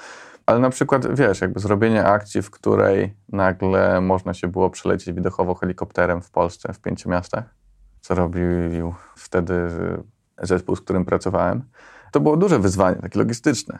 [0.46, 5.56] Ale na przykład, wiesz, jakby zrobienie akcji, w której nagle można się było przelecieć widokowo
[5.56, 7.44] helikopterem w Polsce, w pięciu miastach,
[8.02, 9.54] co robił wtedy
[10.42, 11.64] zespół, z którym pracowałem,
[12.12, 13.80] to było duże wyzwanie, takie logistyczne.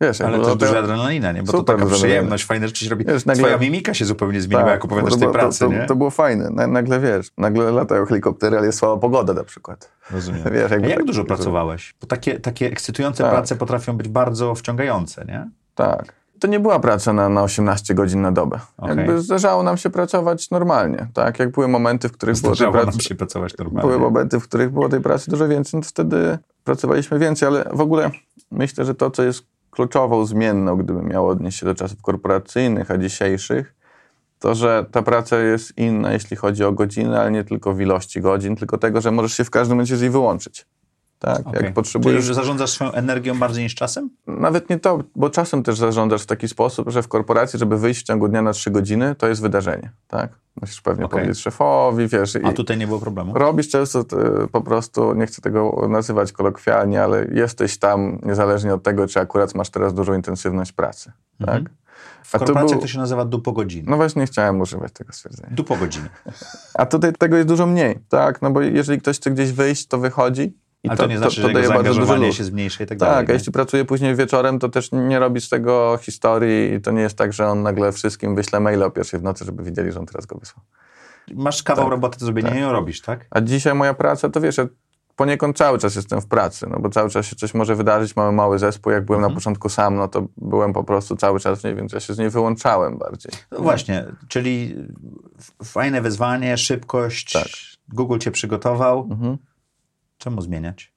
[0.00, 1.42] Wiesz, Ale też no to- duża adrenalina, nie?
[1.42, 3.04] Bo to taka przyjemność, fajne rzeczy się robi.
[3.04, 5.80] Wiesz, nagle- Twoja mimika się zupełnie zmieniła, Tak, jak opowiadasz to tej pracy, to, nie?
[5.80, 6.50] to, to było fajne.
[6.50, 9.92] Na- Nagle wiesz, nagle latają helikoptery, ale jest słaba pogoda na przykład.
[10.10, 10.42] Rozumiem.
[10.52, 11.94] Wiesz, jak tak- dużo pracowałeś?
[12.00, 13.32] Bo takie, takie ekscytujące Tak.
[13.32, 15.50] prace potrafią być bardzo wciągające, nie?
[15.76, 16.14] Tak.
[16.40, 18.60] To nie była praca na, na 18 godzin na dobę.
[18.78, 18.96] Okej.
[18.96, 21.08] Jakby zdarzało nam się pracować normalnie.
[21.14, 21.38] Tak?
[21.38, 23.88] Jak były momenty, w których było tej Zdarzało nam pracy, się pracować normalnie.
[23.88, 27.64] były momenty, w których było tej pracy dużo więcej, no to wtedy pracowaliśmy więcej, ale
[27.72, 28.10] w ogóle
[28.50, 32.98] myślę, że to, co jest kluczową zmienną, gdybym miał odnieść się do czasów korporacyjnych, a
[32.98, 33.74] dzisiejszych,
[34.38, 38.20] to, że ta praca jest inna, jeśli chodzi o godziny, ale nie tylko w ilości
[38.20, 40.66] godzin, tylko tego, że możesz się w każdym momencie z niej wyłączyć.
[41.18, 41.64] Tak, Okej.
[41.64, 42.22] jak potrzebujesz.
[42.24, 44.10] Czyli zarządzasz swoją energią bardziej niż czasem?
[44.26, 48.00] Nawet nie to, bo czasem też zarządzasz w taki sposób, że w korporacji, żeby wyjść
[48.00, 50.30] w ciągu dnia na trzy godziny, to jest wydarzenie, tak?
[50.60, 51.18] Musisz pewnie Okej.
[51.20, 52.38] powiedzieć szefowi, wiesz.
[52.44, 53.34] A tutaj nie było problemu?
[53.34, 54.04] Robisz często e,
[54.52, 59.54] po prostu, nie chcę tego nazywać kolokwialnie, ale jesteś tam niezależnie od tego, czy akurat
[59.54, 61.12] masz teraz dużą intensywność pracy,
[61.46, 61.62] tak?
[62.24, 63.90] W A korporacjach był- to się nazywa dupo godziny.
[63.90, 65.48] No właśnie nie chciałem używać tego stwierdzenia.
[65.52, 66.08] Dupo godziny.
[66.74, 68.42] A tutaj tego jest dużo mniej, tak?
[68.42, 70.56] No bo jeżeli ktoś chce gdzieś wyjść, to wychodzi
[70.86, 72.98] i Ale to, nie znaczy, że jego daje bardzo duży zaangażowanie się zmniejsza i tak,
[72.98, 73.26] Tak, dalej.
[73.28, 77.02] a jeśli pracuje później wieczorem, to też nie robi z tego historii i to nie
[77.02, 79.98] jest tak, że on nagle wszystkim wyśle maila o pierwszej w nocy, żeby wiedzieli, że
[80.00, 80.64] on teraz go wysłał.
[81.34, 81.90] Masz kawał Tak.
[81.90, 83.26] roboty do zrobienia i ją robisz, tak?
[83.30, 84.66] A dzisiaj moja praca, to wiesz, ja
[85.16, 88.32] poniekąd cały czas jestem w pracy, no bo cały czas się coś może wydarzyć, mamy
[88.32, 89.32] mały zespół, jak byłem Mhm.
[89.32, 92.14] na początku sam, no to byłem po prostu cały czas w niej, więc ja się
[92.14, 93.32] z niej wyłączałem bardziej.
[93.52, 94.74] No właśnie, czyli
[95.64, 97.32] fajne wyzwanie, szybkość.
[97.32, 97.46] Tak.
[97.88, 99.08] Google cię przygotował.
[99.10, 99.36] Mhm.
[100.18, 100.92] Czemu zmieniać?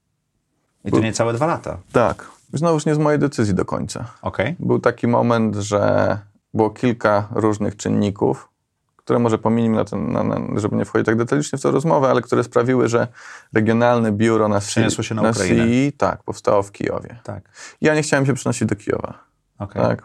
[0.86, 1.78] I to Bo- niecałe dwa lata.
[1.92, 2.28] Tak.
[2.54, 4.06] Znowuż nie z mojej decyzji do końca.
[4.22, 4.56] Okej.
[4.60, 6.18] Był taki moment, że
[6.54, 8.50] było kilka różnych czynników,
[8.96, 12.10] które może pominimy, na ten, na, na, żeby nie wchodzić tak detalicznie w tę rozmowę,
[12.10, 13.08] ale które sprawiły, że
[13.54, 15.68] regionalne biuro na, Przeniosło się na na Ukrainę.
[15.68, 17.20] CI, tak, powstało w Kijowie.
[17.24, 17.50] Tak.
[17.82, 19.14] Ja nie chciałem się przenosić do Kijowa,
[19.60, 19.82] Okej.
[19.82, 20.04] tak,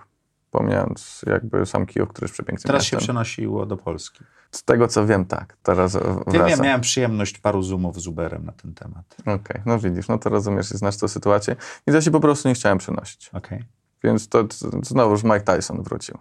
[0.58, 3.04] pomijając jakby sam Kijów, który jest przepięknym Teraz się miastem.
[3.06, 4.24] przenosiło do Polski.
[4.50, 6.38] Z tego, co wiem, tak, teraz Ja wraca.
[6.46, 9.16] miałem, miałem przyjemność paru zoomów z Uberem na ten temat.
[9.20, 11.56] Okej, no widzisz, no to rozumiesz i znasz tę sytuację.
[11.86, 13.30] Więc ja się po prostu nie chciałem przenosić.
[13.32, 13.64] Okej.
[14.04, 16.18] Więc to to znowuż Mike Tyson wrócił.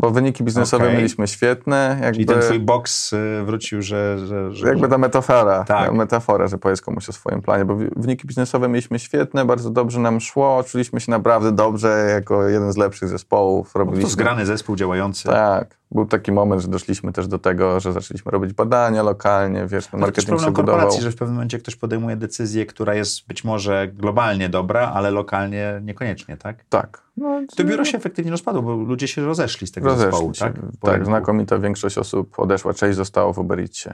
[0.00, 0.96] Bo wyniki biznesowe Okej.
[0.96, 1.98] mieliśmy świetne.
[2.00, 4.18] Jakby, Czyli ten twój boks y, wrócił, że...
[4.26, 5.92] że, że jakby ta metafora, Tak.
[5.92, 10.20] metafora, że powiedz komuś o swoim planie, bo wyniki biznesowe mieliśmy świetne, bardzo dobrze nam
[10.20, 13.72] szło, czuliśmy się naprawdę dobrze, jako jeden z lepszych zespołów.
[13.72, 15.24] Po Robiliśmy, prostu zgrany zespół działający.
[15.28, 15.78] Tak.
[15.90, 20.00] Był taki moment, że doszliśmy też do tego, że zaczęliśmy robić badania lokalnie, wiesz, ten
[20.00, 20.64] to też marketing się budował.
[20.74, 25.10] korporacji, że w pewnym momencie ktoś podejmuje decyzję, która jest być może globalnie dobra, ale
[25.10, 26.64] lokalnie niekoniecznie, tak?
[26.68, 27.02] Tak.
[27.18, 30.40] No, To biuro się efektywnie rozpadło, bo ludzie się rozeszli z tego Rozeszli zespołu, się.
[30.40, 30.54] tak?
[30.80, 31.06] Po Tak, rynku.
[31.10, 32.74] znakomita większość osób odeszła.
[32.74, 33.88] Część zostało w Uber Eatsie,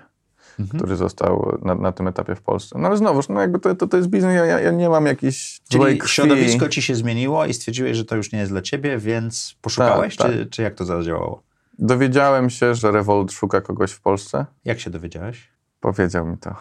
[0.60, 0.78] Mhm.
[0.78, 2.78] który został na, na tym etapie w Polsce.
[2.78, 5.06] No ale znowuż, no jakby to, to, to jest biznes, ja, ja, ja nie mam
[5.06, 6.12] jakiejś Czyli krwi.
[6.12, 10.16] środowisko ci się zmieniło i stwierdziłeś, że to już nie jest dla ciebie, więc poszukałeś,
[10.16, 11.42] Tak, czy, czy jak to zadziałało?
[11.78, 14.46] Dowiedziałem się, że Revolt szuka kogoś w Polsce.
[14.64, 15.48] Jak się dowiedziałeś?
[15.80, 16.54] Powiedział mi to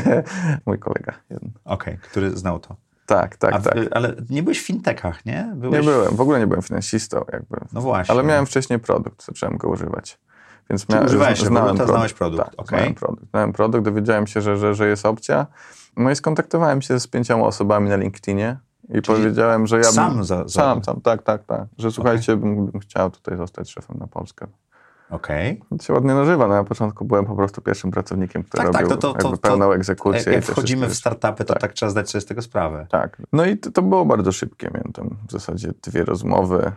[0.66, 1.12] mój kolega.
[1.30, 1.50] jeden.
[1.64, 2.76] Okej, który znał to.
[3.10, 3.76] Tak, tak, w, tak.
[3.90, 5.52] Ale nie byłeś w fintechach, nie?
[5.56, 5.86] Byłeś...
[5.86, 7.56] Nie byłem, w ogóle nie byłem finansistą jakby.
[7.72, 8.14] No właśnie.
[8.14, 10.18] Ale miałem wcześniej produkt, zacząłem go używać.
[10.70, 12.78] Więc Czyli używałeś Revoluta, znałeś produkt, Tak, okej.
[12.78, 13.30] znałem produkt.
[13.30, 15.46] Znałem produkt, dowiedziałem się, że, że, że jest opcja.
[15.96, 18.56] No i skontaktowałem się z pięcioma osobami na LinkedInie
[18.94, 19.92] i powiedziałem, że ja bym...
[19.92, 21.64] sam za- za- Sam, sam, tak, tak, tak.
[21.78, 24.46] Że słuchajcie, bym, bym chciał tutaj zostać szefem na Polskę.
[25.10, 25.60] Okej.
[25.78, 26.48] To się ładnie nazywa.
[26.48, 29.18] No, na początku byłem po prostu pierwszym pracownikiem, który Tak, tak, robił to- to- to-
[29.28, 30.32] jakby to- pełną egzekucję.
[30.32, 31.60] Jak, wchodzimy w startupy, to tak.
[31.60, 31.72] Tak.
[31.72, 32.86] trzeba zdać sobie z tego sprawę.
[32.90, 33.22] tak.
[33.32, 34.70] No i to, było bardzo szybkie.
[34.74, 36.72] Miałem tam w zasadzie dwie rozmowy.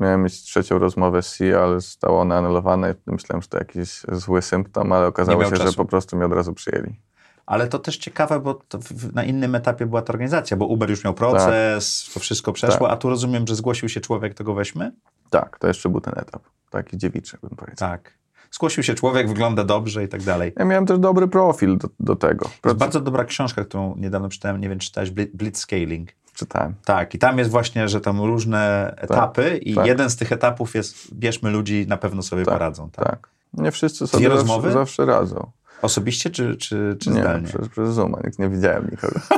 [0.00, 4.02] Miałem mieć trzecią rozmowę z CEO, ale zostało ona anulowana i myślałem, że to jakiś
[4.12, 5.76] zły symptom, ale okazało się, że czasu.
[5.76, 7.00] po prostu mnie od razu przyjęli.
[7.46, 11.04] Ale to też ciekawe, bo w- na innym etapie była ta organizacja, bo Uber już
[11.04, 14.92] miał proces, to wszystko przeszło, a tu rozumiem, że zgłosił się człowiek, to go weźmy?
[15.30, 16.42] Tak, to jeszcze był ten etap.
[16.72, 17.76] Taki dziewiczy, bym powiedział.
[17.88, 18.12] Tak.
[18.50, 20.52] Zgłosił się człowiek, wygląda dobrze i tak dalej.
[20.56, 22.50] Ja miałem też dobry profil do, do tego.
[22.60, 26.10] To jest bardzo dobra książka, którą niedawno czytałem, nie wiem, czy czytałeś, Bli- Blitzscaling.
[26.34, 26.74] Czytałem.
[26.84, 29.86] Tak, i tam jest właśnie, że tam różne etapy i tak.
[29.86, 32.90] jeden z tych etapów jest, bierzmy ludzi, na pewno sobie Tak, poradzą.
[32.90, 33.04] Tak?
[33.06, 33.28] Tak.
[33.52, 35.50] Nie wszyscy sobie zawsze, zawsze radzą.
[35.82, 37.48] Osobiście czy, czy, czy nie, zdalnie?
[37.48, 39.20] przez, przez Zooma, nikt nie widziałem nikogo.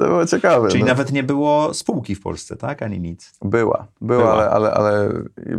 [0.00, 0.68] to było ciekawe.
[0.68, 0.88] Czyli no.
[0.88, 2.82] nawet nie było spółki w Polsce, tak?
[2.82, 3.32] Ani nic.
[3.42, 4.32] Była, była, Była.
[4.32, 5.12] Ale, ale, ale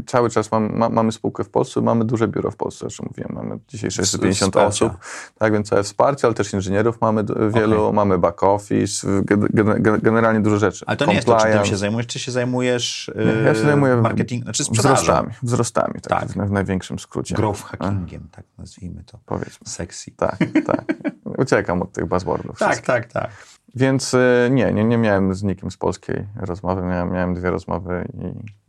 [0.06, 3.32] cały czas mam, ma, mamy spółkę w Polsce, mamy duże biuro w Polsce, o mówiłem.
[3.34, 4.68] Mamy dzisiaj 650 Wsparcia.
[4.68, 4.92] osób,
[5.38, 7.96] tak więc całe wsparcie, ale też inżynierów mamy wielu, Okej.
[7.96, 10.86] mamy back office, gen, gen, generalnie dużo rzeczy.
[10.88, 11.70] Ale to nie jest to, czy tym Compliance.
[11.70, 16.20] się zajmujesz, czy się zajmujesz Nie, ja się zajmuję marketing, znaczy sprzedażą, wzrostami, wzrostami tak,
[16.20, 16.30] Tak.
[16.30, 17.36] W, w największym skrócie.
[17.36, 19.20] growth hackingiem, tak nazwijmy to.
[19.60, 19.74] Powiedzmy.
[19.74, 20.12] Sexy.
[20.12, 20.94] Tak, tak.
[21.38, 22.60] Uciekam od tych buzzwordów.
[22.60, 22.88] Tak, wszystkich.
[22.88, 23.30] tak, tak.
[23.76, 26.82] Więc y, nie, nie, nie miałem z nikim z polskiej rozmowy.
[26.82, 28.08] Miałem, miałem dwie rozmowy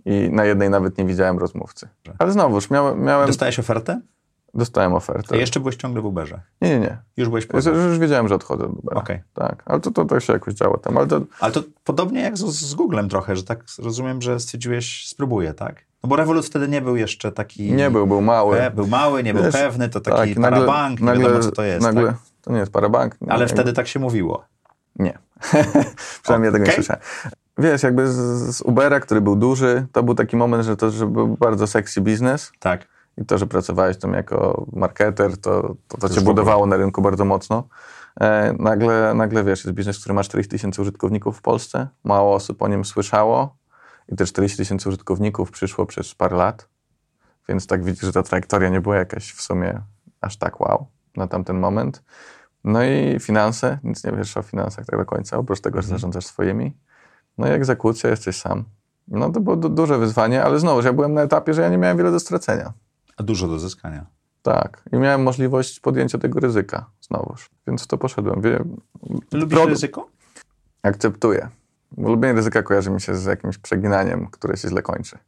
[0.05, 1.89] i, i na jednej nawet nie widziałem rozmówcy.
[2.19, 4.01] Ale znowuż miałem, miałem Dostałeś ofertę?
[4.55, 5.37] Dostałem A ofertę.
[5.37, 6.41] jeszcze byłeś ciągle w Uberze.
[6.61, 6.99] Nie, nie, nie.
[7.17, 7.71] Już byłeś Już, poza.
[7.71, 9.01] już wiedziałem, że odchodzę od Ubera.
[9.01, 9.23] Okej.
[9.35, 10.97] Tak, ale to, to, to się jakoś działo tam.
[10.97, 15.09] Ale to, Ale to podobnie jak z, z Googlem trochę, że tak rozumiem, że stwierdziłeś,
[15.09, 15.85] spróbuję, tak?
[16.03, 17.73] No bo Revolut wtedy nie był jeszcze taki...
[17.73, 18.57] nie był, był mały.
[18.57, 21.63] Pe, był mały, nie był Wiesz, pewny, to taki tak, parabank, nie wiadomo co to
[21.63, 22.17] jest, Nagle, tak?
[22.43, 23.21] To nie jest parabank.
[23.21, 24.45] nie, Ale jakby- wtedy tak się mówiło.
[24.97, 25.19] Nie.
[26.23, 27.03] Przynajmniej ja tego nie słyszałem.
[27.59, 28.17] Wiesz, jakby z,
[28.57, 32.01] z Ubera, który był duży, to był taki moment, że to że był bardzo sexy
[32.01, 32.89] biznes Tak.
[33.19, 37.25] I to, że pracowałeś tam jako marketer, to, to, to cię budowało na rynku bardzo
[37.25, 37.69] mocno.
[38.21, 42.63] E, nagle, nagle, wiesz, jest biznes, który ma 40 tysięcy użytkowników w Polsce, mało osób
[42.63, 43.57] o nim słyszało
[44.09, 46.69] i te 40 tysięcy użytkowników przyszło przez parę lat,
[47.49, 49.81] więc tak widzisz, że ta trajektoria nie była jakaś w sumie
[50.21, 50.87] aż tak wow
[51.17, 52.03] na tamten moment.
[52.65, 56.27] No i finanse, nic nie wiesz o finansach tak do końca, oprócz tego, że zarządzasz
[56.27, 56.77] swoimi.
[57.39, 58.65] No i egzekucja, jesteś sam.
[59.09, 61.79] No to było du- duże wyzwanie, ale znowu, ja byłem na etapie, że ja nie
[61.79, 62.73] miałem wiele do stracenia.
[63.17, 64.07] A dużo do zyskania.
[64.43, 64.83] Tak.
[64.93, 67.51] I miałem możliwość podjęcia tego ryzyka znowuż.
[67.67, 68.41] Więc w to poszedłem.
[68.41, 68.65] Wie,
[69.33, 70.09] lubisz ryzyko?
[70.83, 71.49] Akceptuję.
[71.93, 75.19] Bo lubienie ryzyka kojarzy mi się z jakimś przeginaniem, które się źle kończy.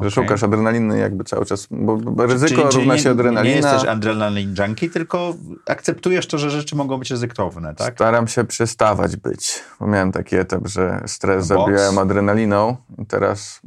[0.00, 0.10] Że Okej.
[0.10, 3.42] szukasz adrenaliny jakby cały czas, bo, ryzyko Czyli- czyli równa nie, się adrenalina.
[3.42, 5.34] Nie jesteś adrenalin junkie, tylko
[5.66, 7.94] akceptujesz to, że rzeczy mogą być ryzykowne, tak?
[7.94, 13.60] Staram się przestawać być, bo miałem taki etap, że stres zabijałem adrenaliną i teraz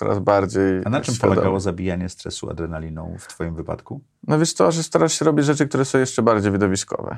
[0.00, 1.34] coraz bardziej A na czym świadomie.
[1.34, 4.00] polegało zabijanie stresu adrenaliną w twoim wypadku?
[4.26, 7.16] No wiesz co, że starasz się robić rzeczy, które są jeszcze bardziej widowiskowe.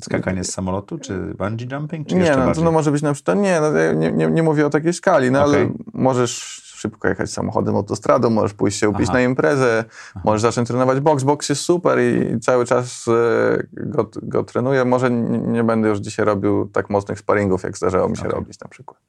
[0.00, 2.64] Skakanie z samolotu, czy bungee jumping, czy Nie, jeszcze no to bardziej?
[2.64, 5.30] no może być na przykład, nie, no, ja nie, nie, nie mówię o takiej skali,
[5.30, 5.72] no ale Okej.
[5.92, 6.32] możesz
[6.64, 9.12] szybko jechać samochodem autostradą, możesz pójść się upić Aha.
[9.12, 9.84] na imprezę,
[10.24, 11.22] możesz zacząć trenować boks.
[11.24, 14.84] Boks jest super i cały czas e, go, go trenuję.
[14.84, 18.34] Może nie, nie będę już dzisiaj robił tak mocnych sparingów, jak zdarzało mi się Okej.
[18.34, 19.00] robić na przykład.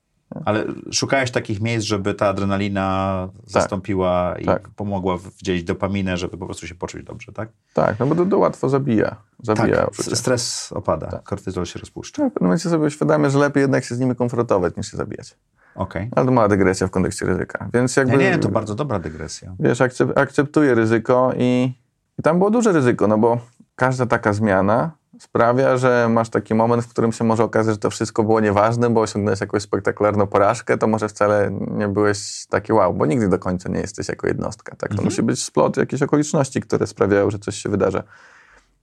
[0.46, 4.70] Ale szukałeś takich miejsc, żeby ta adrenalina zastąpiła i tak.
[4.70, 7.50] pomogła wdzielić dopaminę, żeby po prostu się poczuć dobrze, tak?
[7.74, 9.16] Tak, no bo to, to łatwo zabija.
[9.44, 9.96] Zabija tak.
[9.96, 11.24] Stres opada, Tak.
[11.24, 12.24] kortyzol się rozpuszcza.
[12.24, 14.98] No, w pewnym momencie sobie uświadamiam, że lepiej jednak się z nimi konfrontować, niż się
[14.98, 15.38] zabijać.
[15.76, 16.10] Okej.
[16.16, 17.70] Ale to mała dygresja w kontekście ryzyka.
[17.74, 18.18] Więc jakby...
[18.18, 19.56] Nie, nie, to bardzo dobra dygresja.
[19.60, 21.74] wiesz, akcep- akceptuję ryzyko i,
[22.20, 23.38] i tam było duże ryzyko, no bo
[23.76, 27.90] każda taka zmiana sprawia, że masz taki moment, w którym się może okazać, że to
[27.90, 32.94] wszystko było nieważne, bo osiągnąłeś jakąś spektakularną porażkę, to może wcale nie byłeś taki wow,
[32.94, 34.76] bo nigdy do końca nie jesteś jako jednostka.
[34.76, 34.96] Tak?
[34.96, 38.04] To musi być splot jakichś okoliczności, które sprawiają, że coś się wydarza.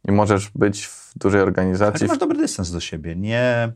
[0.09, 2.01] I możesz być w dużej Ale organizacji.
[2.01, 3.17] ty masz dobry dystans do siebie.
[3.17, 3.73] Nie,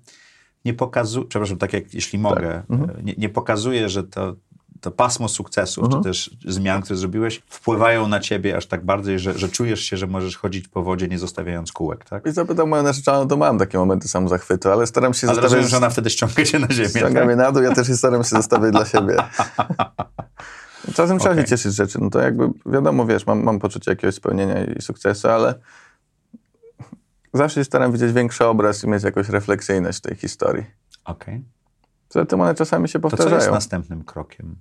[0.64, 3.04] nie pokazuje, przepraszam, tak jak jeśli mogę, Mhm.
[3.04, 4.34] nie, nie pokazuje, że to,
[4.80, 6.02] to pasmo sukcesów, Mhm.
[6.02, 9.96] czy też zmian, które zrobiłeś, wpływają na ciebie aż tak bardziej, że, że czujesz się,
[9.96, 12.26] że możesz chodzić po wodzie, nie zostawiając kółek, tak?
[12.26, 15.70] I zapytał moją narzeczoną, to mam takie momenty samozachwytu, ale staram się Ale rozumiem, zostawiać...
[15.70, 16.88] że ona wtedy ściąga cię na ziemię.
[16.88, 17.26] Ściąga Tak?
[17.26, 19.16] mnie na dół, ja też się staram się zostawiać dla siebie.
[20.94, 21.44] Czasem trzeba Okej.
[21.44, 21.98] się cieszyć z rzeczy.
[22.00, 25.54] No to jakby wiadomo, wiesz, mam, mam poczucie jakiegoś spełnienia i sukcesu, ale
[27.34, 30.64] zawsze się staram widzieć większy obraz i mieć jakąś refleksyjność w tej historii.
[31.04, 31.34] Okej.
[31.36, 31.55] Poza
[32.28, 33.36] tym one czasami się To co powtarzają.
[33.36, 34.57] jest następnym krokiem?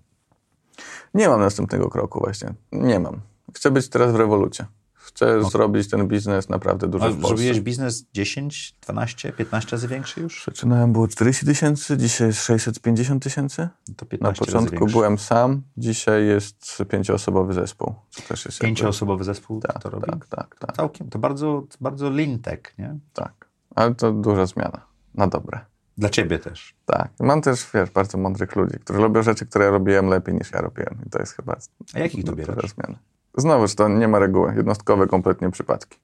[1.13, 2.53] Nie mam następnego kroku właśnie.
[2.71, 3.21] Nie mam.
[3.53, 4.65] Chcę być teraz w rewolucie.
[4.93, 7.27] Chcę zrobić ten biznes naprawdę w Polsce.
[7.27, 10.43] zrobiłeś biznes 10, 12, 15 razy większy już?
[10.45, 13.61] Zaczynałem, było 40 tysięcy, dzisiaj jest 650 tysięcy.
[13.87, 17.93] No to Na 15 razy początku byłem sam, dzisiaj jest pięcioosobowy zespół.
[18.09, 20.05] Co też jest jakby- Pięcioosobowy zespół Tak, to robi?
[20.11, 22.99] tak, tak, tak, Całkiem, to bardzo, bardzo lean tech, nie?
[23.13, 23.49] tak.
[23.75, 24.81] Ale to duża zmiana.
[25.13, 25.65] Na dobre.
[25.97, 26.75] Dla ciebie też.
[26.85, 27.09] Tak.
[27.19, 30.61] Mam też, wiesz, bardzo mądrych ludzi, którzy robią rzeczy, które ja robiłem lepiej niż ja
[30.61, 30.97] robiłem.
[31.07, 31.55] I to jest chyba...
[31.93, 32.73] A jakich dobierasz?
[32.73, 32.99] zmiana.
[33.37, 34.53] Znowuż, to nie ma reguły.
[34.55, 35.97] Jednostkowe kompletnie przypadki.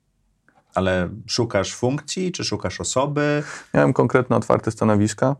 [0.74, 3.44] Ale szukasz funkcji, czy szukasz osoby?
[3.74, 5.36] Miałem konkretne otwarte stanowiska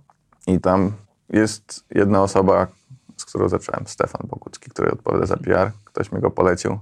[0.48, 0.94] i tam
[1.30, 2.68] jest jedna osoba,
[3.18, 5.72] z którą zacząłem, Stefan Bogucki, który odpowiada za PR.
[5.84, 6.80] Ktoś mi go polecił.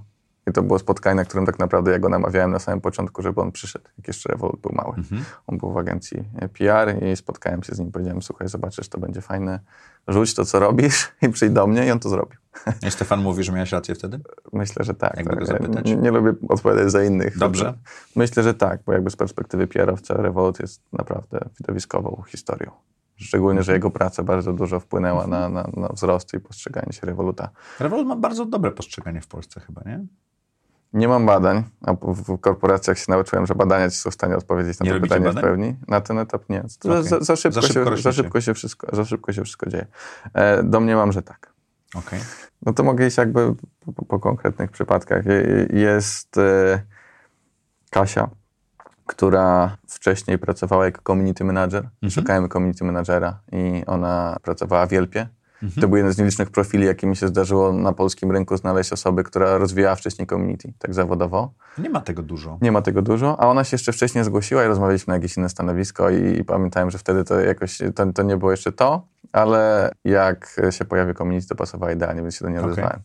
[0.50, 3.40] I to było spotkanie, na którym tak naprawdę ja go namawiałem na samym początku, żeby
[3.40, 4.96] on przyszedł, jak jeszcze Revolut był mały.
[5.46, 6.24] On był w agencji
[6.58, 7.92] PR i spotkałem się z nim.
[7.92, 9.60] Powiedziałem, słuchaj, zobaczysz, to będzie fajne.
[10.08, 12.38] Rzuć to, co robisz i przyjdź do mnie i on to zrobił.
[12.88, 14.20] I Stefan mówi, że miałeś rację wtedy?
[14.52, 15.16] Myślę, że tak.
[15.16, 15.62] Jakby go tak.
[15.62, 15.86] zapytać?
[15.86, 17.38] Nie, nie lubię odpowiadać za innych.
[17.38, 17.74] Dobrze.
[18.16, 22.70] Myślę, że tak, bo jakby z perspektywy PR-owca Revolut jest naprawdę widowiskową historią.
[23.16, 27.50] Szczególnie, że jego praca bardzo dużo wpłynęła na, na, na wzrost i postrzeganie się Revoluta.
[27.80, 30.06] Revolut ma bardzo dobre postrzeganie w Polsce chyba, nie?
[30.92, 34.78] Nie mam badań, a w korporacjach się nauczyłem, że badania ci są w stanie odpowiedzieć
[34.80, 35.76] na Nie to pytanie w pełni.
[35.88, 36.62] Na ten etap nie.
[37.02, 38.12] Za, za, szybko Za szybko się, za, rośniecie.
[38.12, 39.86] szybko się wszystko, za szybko się wszystko dzieje.
[40.34, 41.52] E, domniemam, że tak.
[41.94, 42.20] Okej.
[42.62, 43.54] No to mogę iść jakby
[43.96, 45.24] po, po konkretnych przypadkach.
[45.26, 46.82] Je- Jest e,
[47.90, 48.28] Kasia,
[49.06, 51.88] która wcześniej pracowała jako community manager.
[52.10, 54.92] Szukałem community managera i ona pracowała w
[55.62, 55.80] Jelpie.
[55.80, 59.24] To był jeden z nielicznych profili, jaki mi się zdarzyło na polskim rynku znaleźć osoby,
[59.24, 61.52] która rozwijała wcześniej community, tak zawodowo.
[61.78, 62.58] Nie ma tego dużo.
[62.62, 65.48] Nie ma tego dużo, a ona się jeszcze wcześniej zgłosiła i rozmawialiśmy na jakieś inne
[65.48, 69.90] stanowisko i, i pamiętałem, że wtedy to jakoś, to, to nie było jeszcze to, ale
[70.04, 72.72] jak się pojawi community, to pasowała idealnie, więc się do niej Okej.
[72.72, 73.00] odezwałem.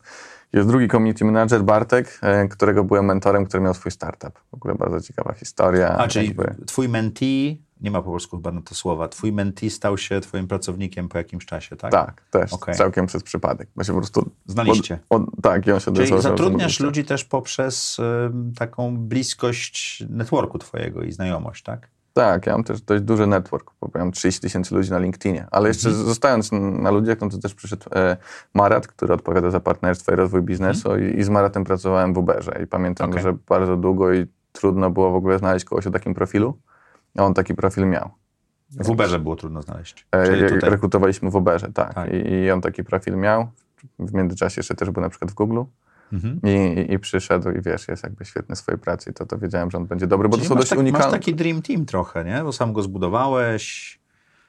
[0.52, 4.38] Jest drugi community manager, Bartek, e, którego byłem mentorem, który miał swój startup.
[4.50, 5.96] W ogóle bardzo ciekawa historia.
[5.96, 6.54] A, czyli jakby.
[6.66, 10.48] twój mentee, nie ma po polsku chyba na to słowa, twój mentee stał się twoim
[10.48, 11.92] pracownikiem po jakimś czasie, tak?
[11.92, 12.74] Tak, też, Okej.
[12.74, 13.68] całkiem przez przypadek.
[13.76, 14.30] Bo się po prostu...
[14.46, 14.98] Znaliście.
[15.10, 20.58] Od, od, tak, i on się Czyli zatrudniasz ludzi też poprzez ym, taką bliskość networku
[20.58, 21.88] twojego i znajomość, tak?
[22.12, 25.46] Tak, ja mam też dość duży network, bo mam 30 tysięcy ludzi na LinkedInie.
[25.50, 26.06] Ale jeszcze Mhm.
[26.06, 28.16] zostając na ludziach, no to też przyszedł e,
[28.54, 32.60] Marat, który odpowiada za partnerstwo i rozwój biznesu i, i z Maratem pracowałem w Uberze
[32.64, 33.24] i pamiętam, Mhm.
[33.26, 33.40] Okej.
[33.40, 36.58] że bardzo długo i trudno było w ogóle znaleźć kogoś o takim profilu,
[37.24, 38.10] on taki profil miał.
[38.70, 40.06] W Uberze było trudno znaleźć.
[40.12, 40.24] E,
[40.60, 41.94] rekrutowaliśmy w Uberze, tak.
[41.94, 42.10] Tak.
[42.12, 43.46] I, I on taki profil miał.
[43.98, 45.62] W międzyczasie jeszcze też był na przykład w Google.
[46.12, 46.40] Mhm.
[46.44, 49.70] I, i, przyszedł i wiesz, jest jakby świetny w swojej pracy i to, to wiedziałem,
[49.70, 51.06] że on będzie dobry, bo Czyli to są dość tak, unikalne.
[51.06, 52.40] masz taki dream team trochę, nie?
[52.42, 53.98] Bo sam go zbudowałeś,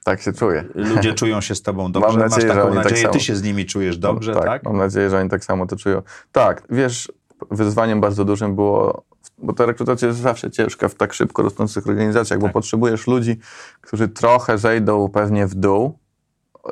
[0.03, 0.63] Tak się czuję.
[0.75, 3.13] ludzie czują się z tobą dobrze, nadzieję, masz że taką oni tak nadzieję, samo.
[3.13, 4.63] ty się z nimi czujesz dobrze, tak, tak?
[4.63, 6.01] Mam nadzieję, że oni tak samo to czują.
[6.31, 7.11] Tak, wiesz,
[7.51, 9.03] wyzwaniem bardzo dużym było,
[9.37, 12.53] bo ta rekrutacja jest zawsze ciężka w tak szybko rosnących organizacjach, bo Tak.
[12.53, 13.39] potrzebujesz ludzi,
[13.81, 15.99] którzy trochę zejdą pewnie w dół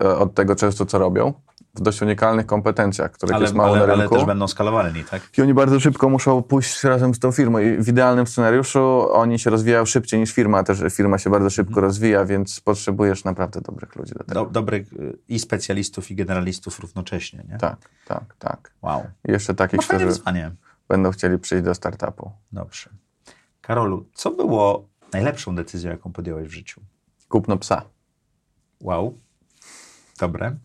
[0.01, 1.33] e, od tego często, co robią,
[1.75, 4.15] w dość unikalnych kompetencjach, których Ale, jest mało ale, na ale rynku.
[4.15, 5.21] też będą skalowalni, tak?
[5.37, 7.59] I oni bardzo szybko muszą pójść razem z tą firmą.
[7.59, 11.49] I w idealnym scenariuszu oni się rozwijają szybciej niż firma, a też firma się bardzo
[11.49, 11.85] szybko Mhm.
[11.85, 14.45] rozwija, więc potrzebujesz naprawdę dobrych ludzi do tego.
[14.45, 17.57] Do, dobrych y, i specjalistów, i generalistów równocześnie, nie?
[17.57, 18.71] Tak, tak, tak.
[18.81, 19.03] Wow.
[19.27, 20.51] I jeszcze takich, fajne którzy wyzwanie.
[20.87, 22.31] Będą chcieli przyjść do startupu.
[22.51, 22.89] Dobrze.
[23.61, 26.81] Karolu, co było najlepszą decyzją, jaką podjąłeś w życiu?
[27.29, 27.81] Kupno psa.
[28.81, 29.17] Wow.
[30.19, 30.55] Dobre.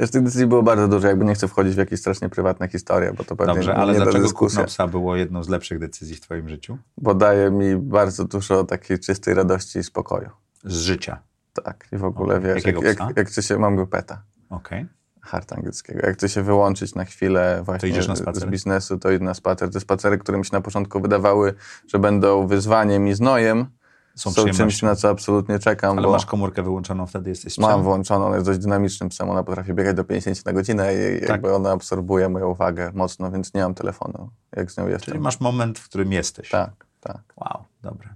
[0.00, 3.12] Wiesz, tych decyzji było bardzo dużo, jakby nie chcę wchodzić w jakieś strasznie prywatne historie,
[3.12, 6.20] bo to pewnie Dobrze, ale nie dlaczego kupno psa było jedną z lepszych decyzji w
[6.20, 6.78] twoim życiu?
[6.98, 10.30] Bo daje mi bardzo dużo takiej czystej radości i spokoju.
[10.64, 11.22] Z życia.
[11.64, 12.54] Tak, i w ogóle Okej.
[12.54, 13.06] wiesz, Jakiego jak, psa?
[13.06, 14.86] jak, jak chce się, mam go peta, Okej.
[15.22, 19.34] Hart angielskiego, jak chce się wyłączyć na chwilę właśnie na z biznesu, to idę na
[19.34, 19.70] spacer.
[19.70, 21.54] Te spacery, które mi się na początku wydawały,
[21.88, 23.66] że będą wyzwaniem i znojem,
[24.14, 27.64] Są są, czymś, na co absolutnie czekam, Ale bo masz komórkę wyłączoną, wtedy jesteś psem?
[27.64, 31.20] mam włączoną, ona jest dość dynamicznym psem, ona potrafi biegać do 50 na godzinę i
[31.20, 31.28] Tak.
[31.28, 35.12] jakby ona absorbuje moją uwagę mocno, więc nie mam telefonu, jak z nią jestem.
[35.12, 36.50] Czyli masz moment, w którym jesteś.
[36.50, 37.22] Tak, tak.
[37.36, 38.08] Wow, dobre.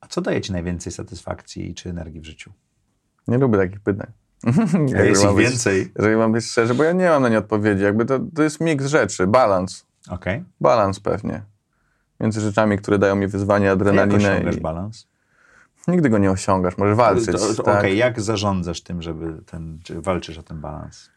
[0.00, 2.52] A co daje ci najwięcej satysfakcji czy energii w życiu?
[3.28, 4.12] Nie lubię takich pytań.
[4.98, 5.92] A jest ich być- więcej.
[5.96, 7.82] Jeżeli mam być szczery, bo ja nie mam na nie odpowiedzi.
[7.84, 9.86] Jakby to, to jest miks rzeczy, balans.
[10.10, 10.44] Okej.
[10.60, 11.42] Balans pewnie.
[12.20, 14.32] Między rzeczami, które dają mi wyzwanie, Jak adrenalinę.
[14.34, 15.06] osiągasz I balans?
[15.88, 17.56] nigdy go nie osiągasz, możesz walczyć.
[17.64, 17.78] Tak?
[17.78, 21.10] Okej, jak zarządzasz tym, żeby ten, czy walczysz o ten balans?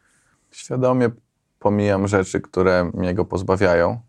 [0.50, 1.10] Świadomie
[1.58, 4.00] pomijam rzeczy, które mnie go pozbawiają,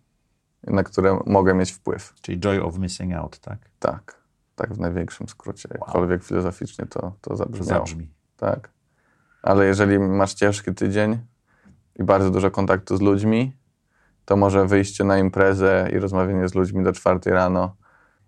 [0.64, 2.14] na które mogę mieć wpływ.
[2.22, 3.58] Czyli joy of missing out, tak?
[3.80, 4.16] Tak,
[4.56, 5.70] tak w największym skrócie.
[5.72, 7.68] Jakkolwiek filozoficznie to, to To zabrzmiało.
[7.80, 8.10] zabrzmi.
[8.38, 8.70] Tak.
[9.46, 11.18] Ale jeżeli masz ciężki tydzień
[11.96, 13.56] i bardzo dużo kontaktu z ludźmi,
[14.26, 17.76] to może wyjście na imprezę i rozmawianie z ludźmi do czwartej rano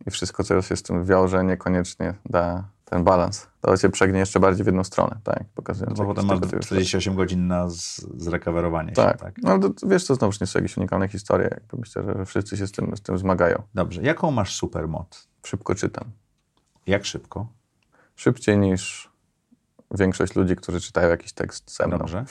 [0.07, 3.47] i wszystko, co się z tym wiąże, niekoniecznie da ten balans.
[3.61, 5.43] To cię przegnie jeszcze bardziej w jedną stronę, tak?
[5.55, 9.11] Pokazując No bo potem masz tego typu 48 godzin na z- zrecoverowanie tak.
[9.18, 9.36] się, tak?
[9.43, 11.47] No to, wiesz, to znowu nie są jakieś unikalne historie.
[11.51, 13.63] Jakby myślę, że wszyscy się z tym, z tym zmagają.
[13.74, 14.01] Dobrze.
[14.01, 15.28] Jaką masz supermoc?
[15.45, 16.03] Szybko czytam.
[16.88, 17.47] Jak szybko?
[18.15, 19.09] Szybciej niż
[19.92, 21.98] większość ludzi, którzy czytają jakiś tekst ze mną.
[21.98, 22.26] Dobrze.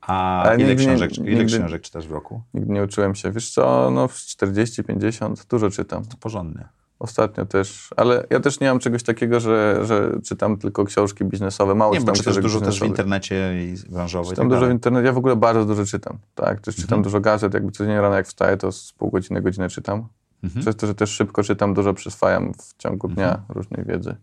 [0.00, 2.42] A Ale ile, nigdy książek, ile nigdy- książek czytasz w roku?
[2.54, 3.30] Nigdy nie uczyłem się.
[3.32, 6.04] Wiesz co, no 40, 50, dużo czytam.
[6.04, 6.68] To porządnie.
[6.98, 11.74] Ostatnio też, ale ja też nie mam czegoś takiego, że, że czytam tylko książki biznesowe.
[11.74, 14.30] Mało Nie, bo czytasz dużo też w internecie i branżowej.
[14.30, 15.06] Czytam tak dużo w internecie.
[15.06, 16.18] Ja w ogóle bardzo dużo czytam.
[16.34, 17.02] Tak, też czytam Mhm.
[17.02, 17.54] dużo gazet.
[17.54, 20.08] Jakby codziennie rano jak wstaję, to z pół godziny, godzinę czytam.
[20.44, 20.62] Mhm.
[20.62, 23.44] Przez to, że też szybko czytam, dużo przyswajam w ciągu dnia Mhm.
[23.48, 24.16] różnej wiedzy.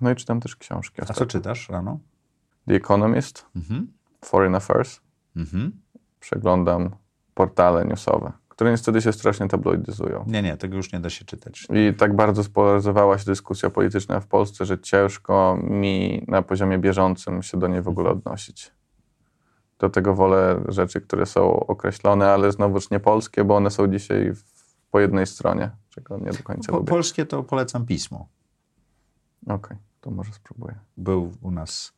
[0.00, 1.02] No i czytam też książki.
[1.02, 1.26] A co ostatnio.
[1.30, 1.98] czytasz rano?
[2.68, 3.92] The Economist, Mhm.
[4.24, 5.00] Foreign Affairs.
[5.36, 5.72] Mhm.
[6.20, 6.90] Przeglądam
[7.34, 10.24] portale newsowe, które niestety się strasznie tabloidyzują.
[10.28, 11.66] Nie, nie, tego już nie da się czytać.
[11.70, 17.42] I tak bardzo spolaryzowała się dyskusja polityczna w Polsce, że ciężko mi na poziomie bieżącym
[17.42, 18.72] się do niej w ogóle odnosić.
[19.78, 24.32] Do tego wolę rzeczy, które są określone, ale znowuż nie polskie, bo one są dzisiaj
[24.90, 26.88] po jednej stronie, czego nie do końca Po, lubię.
[26.90, 28.28] polskie to polecam pismo.
[29.46, 29.76] Okej,
[30.06, 30.74] to może spróbuję.
[30.96, 31.92] Był u nas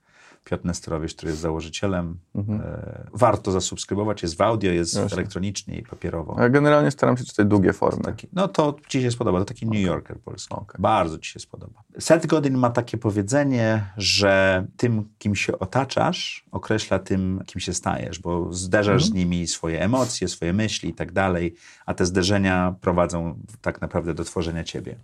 [0.44, 2.18] Piotr Nesterowicz, który jest założycielem.
[2.34, 2.60] Mhm.
[2.60, 4.22] E, warto zasubskrybować.
[4.22, 5.16] Jest w audio, jest Jasne.
[5.16, 6.34] elektronicznie i papierowo.
[6.38, 8.04] Ale generalnie staram się czytać długie formy.
[8.04, 9.38] Taki, no to ci się spodoba.
[9.38, 10.54] To taki New Yorker polski.
[10.54, 10.76] Okej.
[10.78, 11.82] Bardzo ci się spodoba.
[11.98, 18.18] Seth Godin ma takie powiedzenie, że tym, kim się otaczasz, określa tym, kim się stajesz,
[18.18, 21.54] bo zderzasz z nimi swoje emocje, swoje myśli i tak dalej,
[21.86, 24.98] a te zderzenia prowadzą tak naprawdę do tworzenia ciebie.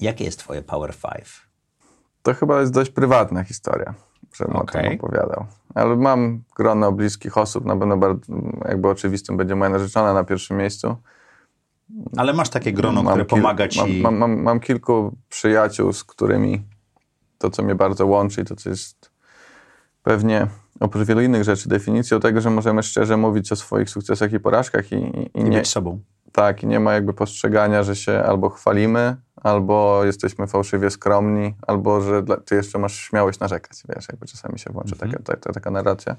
[0.00, 1.46] Jakie jest twoje Power Five?
[2.26, 3.94] To chyba jest dość prywatna historia,
[4.36, 4.82] żebym o Okej.
[4.90, 5.46] tym opowiadał.
[5.74, 8.32] Ale mam grono bliskich osób, na pewno bardzo,
[8.68, 10.96] jakby oczywistym będzie moja narzeczona na pierwszym miejscu.
[12.16, 13.80] Ale masz takie grono, które kil- pomaga ci...
[13.80, 16.62] Mam, mam, mam, mam kilku przyjaciół, z którymi
[17.38, 19.10] to, co mnie bardzo łączy i to, co jest
[20.02, 20.46] pewnie
[20.80, 24.92] oprócz wielu innych rzeczy definicją tego, że możemy szczerze mówić o swoich sukcesach i porażkach
[24.92, 26.00] i, i, i I nie, być sobą.
[26.32, 29.16] tak, i nie ma jakby postrzegania, że się albo chwalimy,
[29.46, 34.58] albo jesteśmy fałszywie skromni, albo że dla, ty jeszcze masz śmiałość narzekać, wiesz, jakby czasami
[34.58, 35.12] się włączy Mhm.
[35.12, 36.16] taka, ta, ta, taka narracja.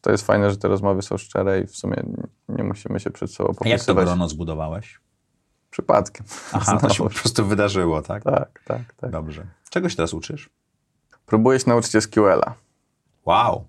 [0.00, 2.02] To jest fajne, że te rozmowy są szczere i w sumie
[2.48, 5.00] nie- musimy się przed sobą A jak to popisywać grono zbudowałeś?
[5.70, 6.26] przypadkiem.
[6.52, 8.22] Aha, to się po prostu wydarzyło, tak?
[8.24, 9.10] Tak, tak, tak.
[9.10, 9.46] Dobrze.
[9.70, 10.50] Czego się teraz uczysz?
[11.26, 12.54] Próbuję się nauczyć SQL-a,
[13.24, 13.66] Wow.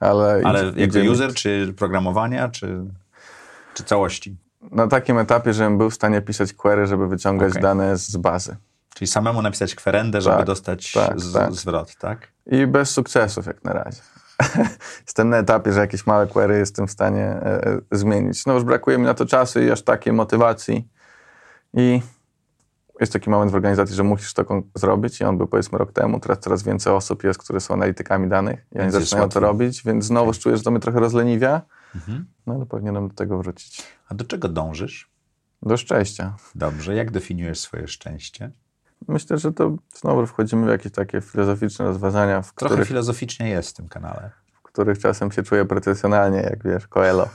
[0.00, 2.78] ale, Ale idzie- jako idzie mi user, czy programowania, czy,
[3.74, 4.36] czy całości?
[4.70, 7.62] Na takim etapie, żebym był w stanie pisać query, żeby wyciągać Okej.
[7.62, 8.56] dane z bazy.
[8.94, 11.52] Czyli samemu napisać kwerendę, żeby Tak, dostać tak, z, tak.
[11.52, 12.28] zwrot, tak?
[12.46, 14.00] I bez sukcesów jak na razie.
[15.06, 18.46] Jestem na etapie, że jakieś małe query jestem w stanie e, e, zmienić.
[18.46, 20.88] No już brakuje mi na to czasu i aż takiej motywacji.
[21.74, 22.02] I
[23.00, 24.44] jest taki moment w organizacji, że musisz to
[24.74, 26.20] zrobić i on był powiedzmy rok temu.
[26.20, 30.04] Teraz coraz więcej osób jest, które są analitykami danych i oni zaczynają to robić, więc
[30.04, 31.62] znowu czuję, że to mnie trochę rozleniwia,
[31.96, 32.26] Mhm.
[32.46, 33.82] no ale powinienem do tego wrócić.
[34.08, 35.10] A do czego dążysz?
[35.62, 36.36] Do szczęścia.
[36.54, 36.94] Dobrze.
[36.94, 38.50] Jak definiujesz swoje szczęście?
[39.08, 43.70] Myślę, że to znowu wchodzimy w jakieś takie filozoficzne rozważania, w Trochę których, filozoficznie jest
[43.70, 44.30] w tym kanale.
[44.52, 47.28] w których czasem się czuję pretensjonalnie, jak wiesz, Coelho.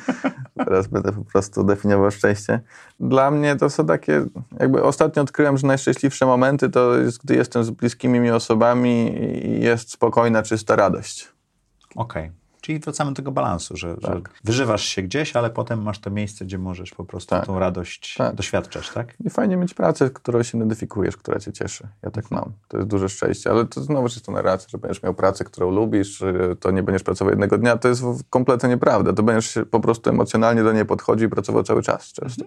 [0.64, 2.60] Teraz będę po prostu definiował szczęście.
[3.00, 4.24] Dla mnie to są takie,
[4.60, 9.60] jakby ostatnio odkryłem, że najszczęśliwsze momenty to jest, gdy jestem z bliskimi mi osobami i
[9.60, 11.28] jest spokojna, czysta radość.
[11.96, 12.41] Okej.
[12.62, 14.30] Czyli wracamy do tego balansu, że, że Tak.
[14.44, 17.46] wyżywasz się gdzieś, ale potem masz to miejsce, gdzie możesz po prostu Tak.
[17.46, 18.34] tą radość Tak.
[18.34, 19.14] doświadczać, tak?
[19.24, 21.88] I fajnie mieć pracę, którą się identyfikujesz, która cię cieszy.
[22.02, 22.52] Ja tak mam.
[22.68, 23.50] To jest duże szczęście.
[23.50, 26.82] Ale to znowu jest to narracja, że będziesz miał pracę, którą lubisz, że to nie
[26.82, 27.76] będziesz pracował jednego dnia.
[27.76, 29.12] To jest kompletnie nieprawda.
[29.12, 32.44] To będziesz się po prostu emocjonalnie do niej podchodził i pracował cały czas często.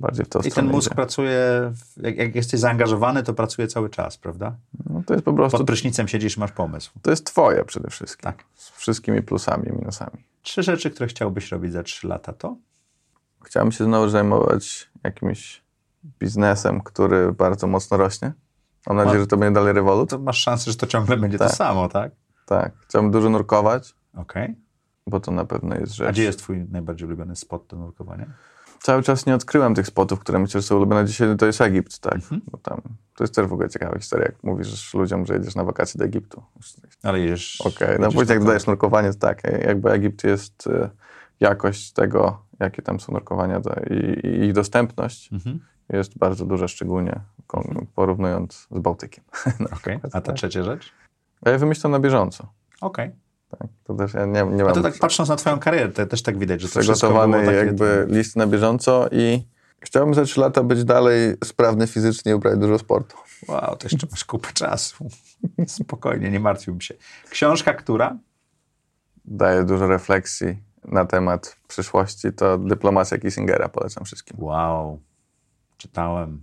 [0.00, 0.94] Bardziej w to I ten mózg idzie.
[0.94, 4.56] pracuje, jak, jak jesteś zaangażowany, to pracuje cały czas, prawda?
[4.90, 6.90] No, to jest po prostu, Pod prysznicem siedzisz, masz pomysł.
[7.02, 8.22] to jest twoje przede wszystkim.
[8.32, 8.44] Tak.
[8.54, 10.24] Z wszystkimi plusami i minusami.
[10.42, 12.56] Trzy rzeczy, które chciałbyś robić za trzy lata, to?
[13.44, 15.62] Chciałem się znowu zajmować jakimś
[16.18, 18.32] biznesem, który bardzo mocno rośnie.
[18.86, 20.10] Mam nadzieję, że to będzie dalej rewolut.
[20.10, 21.54] To masz szansę, że to ciągle będzie to Tak.
[21.56, 22.12] samo, tak?
[22.46, 22.72] Tak.
[22.88, 24.54] Chciałbym dużo nurkować, Okej.
[25.06, 26.08] bo to na pewno jest rzecz.
[26.08, 28.26] A gdzie jest twój najbardziej ulubiony spot do nurkowania?
[28.86, 31.04] Cały czas nie odkryłem tych spotów, które myślę, że są ulubione.
[31.04, 32.14] Dzisiaj to jest Egipt, tak.
[32.14, 32.40] Mhm.
[32.50, 32.80] Bo tam,
[33.16, 36.04] to jest też w ogóle ciekawa historia, jak mówisz ludziom, że jedziesz na wakacje do
[36.04, 36.42] Egiptu.
[37.02, 37.60] Ale jedziesz...
[37.60, 40.90] Okej, no jedziesz później jak to- dodajesz nurkowanie, to tak, jakby Egipt jest e,
[41.40, 43.60] jakość tego, jakie tam są nurkowania
[43.90, 45.60] i, i ich dostępność Mhm.
[45.88, 47.20] jest bardzo duża, szczególnie
[47.94, 49.24] porównując z Bałtykiem.
[49.60, 49.98] No, Okej.
[50.02, 50.36] A ta tak.
[50.36, 50.92] trzecia rzecz?
[51.46, 52.52] Ja wymyślam na bieżąco.
[52.80, 53.10] Okej.
[53.50, 53.68] Tak.
[53.84, 56.22] To też ja nie, nie A mam to tak patrząc na twoją karierę, to też
[56.22, 57.56] tak widać, że to przygotowany takie...
[57.56, 59.42] jakby list na bieżąco i
[59.80, 63.16] chciałbym za trzy lata być dalej sprawny fizycznie i uprawiać dużo sportu.
[63.48, 65.08] Wow, to jeszcze masz kupę czasu.
[65.66, 66.94] Spokojnie, nie martwiłbym się.
[67.30, 68.18] Książka, która?
[69.24, 74.36] Daje dużo refleksji na temat przyszłości, to dyplomacja Kissingera polecam wszystkim.
[74.40, 75.00] Wow,
[75.76, 76.40] czytałem.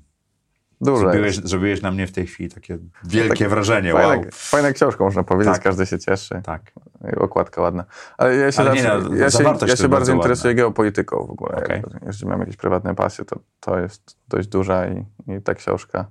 [0.83, 3.93] Dużo Zrobiłeś, zrobiłeś na mnie w tej chwili takie wielkie Tak, wrażenie.
[3.93, 4.03] Wow.
[4.03, 5.63] Fajna, fajna książka, można powiedzieć, Tak.
[5.63, 6.41] każdy się cieszy.
[6.43, 6.71] Tak.
[7.17, 7.85] Okładka ładna.
[8.17, 11.65] Ale ja się, Ale nie, no, ja się, ja się bardzo interesuję geopolityką w ogóle.
[11.69, 16.05] Jak- Jeżeli mam jakieś prywatne pasje, to to jest dość duża i, i ta książka.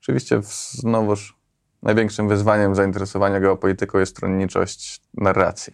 [0.00, 0.40] Oczywiście
[0.72, 1.38] znowuż
[1.82, 5.72] największym wyzwaniem zainteresowania geopolityką jest stronniczość narracji.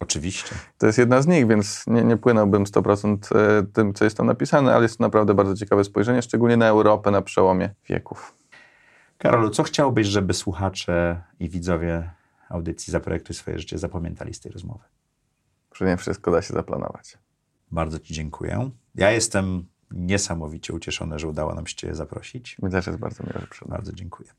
[0.00, 0.54] Oczywiście.
[0.78, 4.26] To jest jedna z nich, więc nie, nie płynąłbym 100% e, tym, co jest tam
[4.26, 8.34] napisane, ale jest to naprawdę bardzo ciekawe spojrzenie, szczególnie na Europę na przełomie wieków.
[9.18, 12.10] Karolu, co chciałbyś, żeby słuchacze i widzowie
[12.48, 14.84] audycji Zaprojektuj swoje życie zapamiętali z tej rozmowy?
[15.80, 17.18] Nie wszystko da się zaplanować.
[17.70, 18.70] Bardzo Ci dziękuję.
[18.94, 22.58] Ja jestem niesamowicie ucieszony, że udało nam się Cię zaprosić.
[22.62, 23.76] Mi też jest bardzo miło, że przyszedłem.
[23.76, 24.30] Bardzo dziękuję.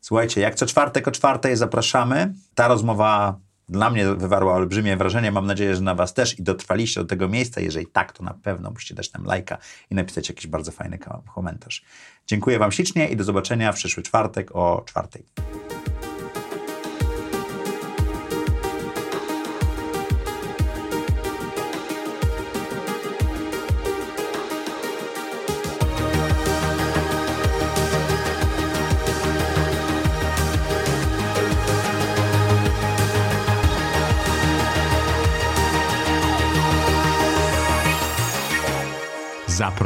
[0.00, 2.34] Słuchajcie, jak co czwartek o czwartej zapraszamy.
[2.54, 3.38] Ta rozmowa
[3.68, 5.32] dla mnie wywarła olbrzymie wrażenie.
[5.32, 7.60] Mam nadzieję, że na Was też i dotrwaliście do tego miejsca.
[7.60, 9.58] Jeżeli tak, to na pewno musicie dać nam lajka
[9.90, 11.84] i napisać jakiś bardzo fajny ko- komentarz.
[12.26, 15.24] Dziękuję Wam ślicznie i do zobaczenia w przyszły czwartek o czwartej.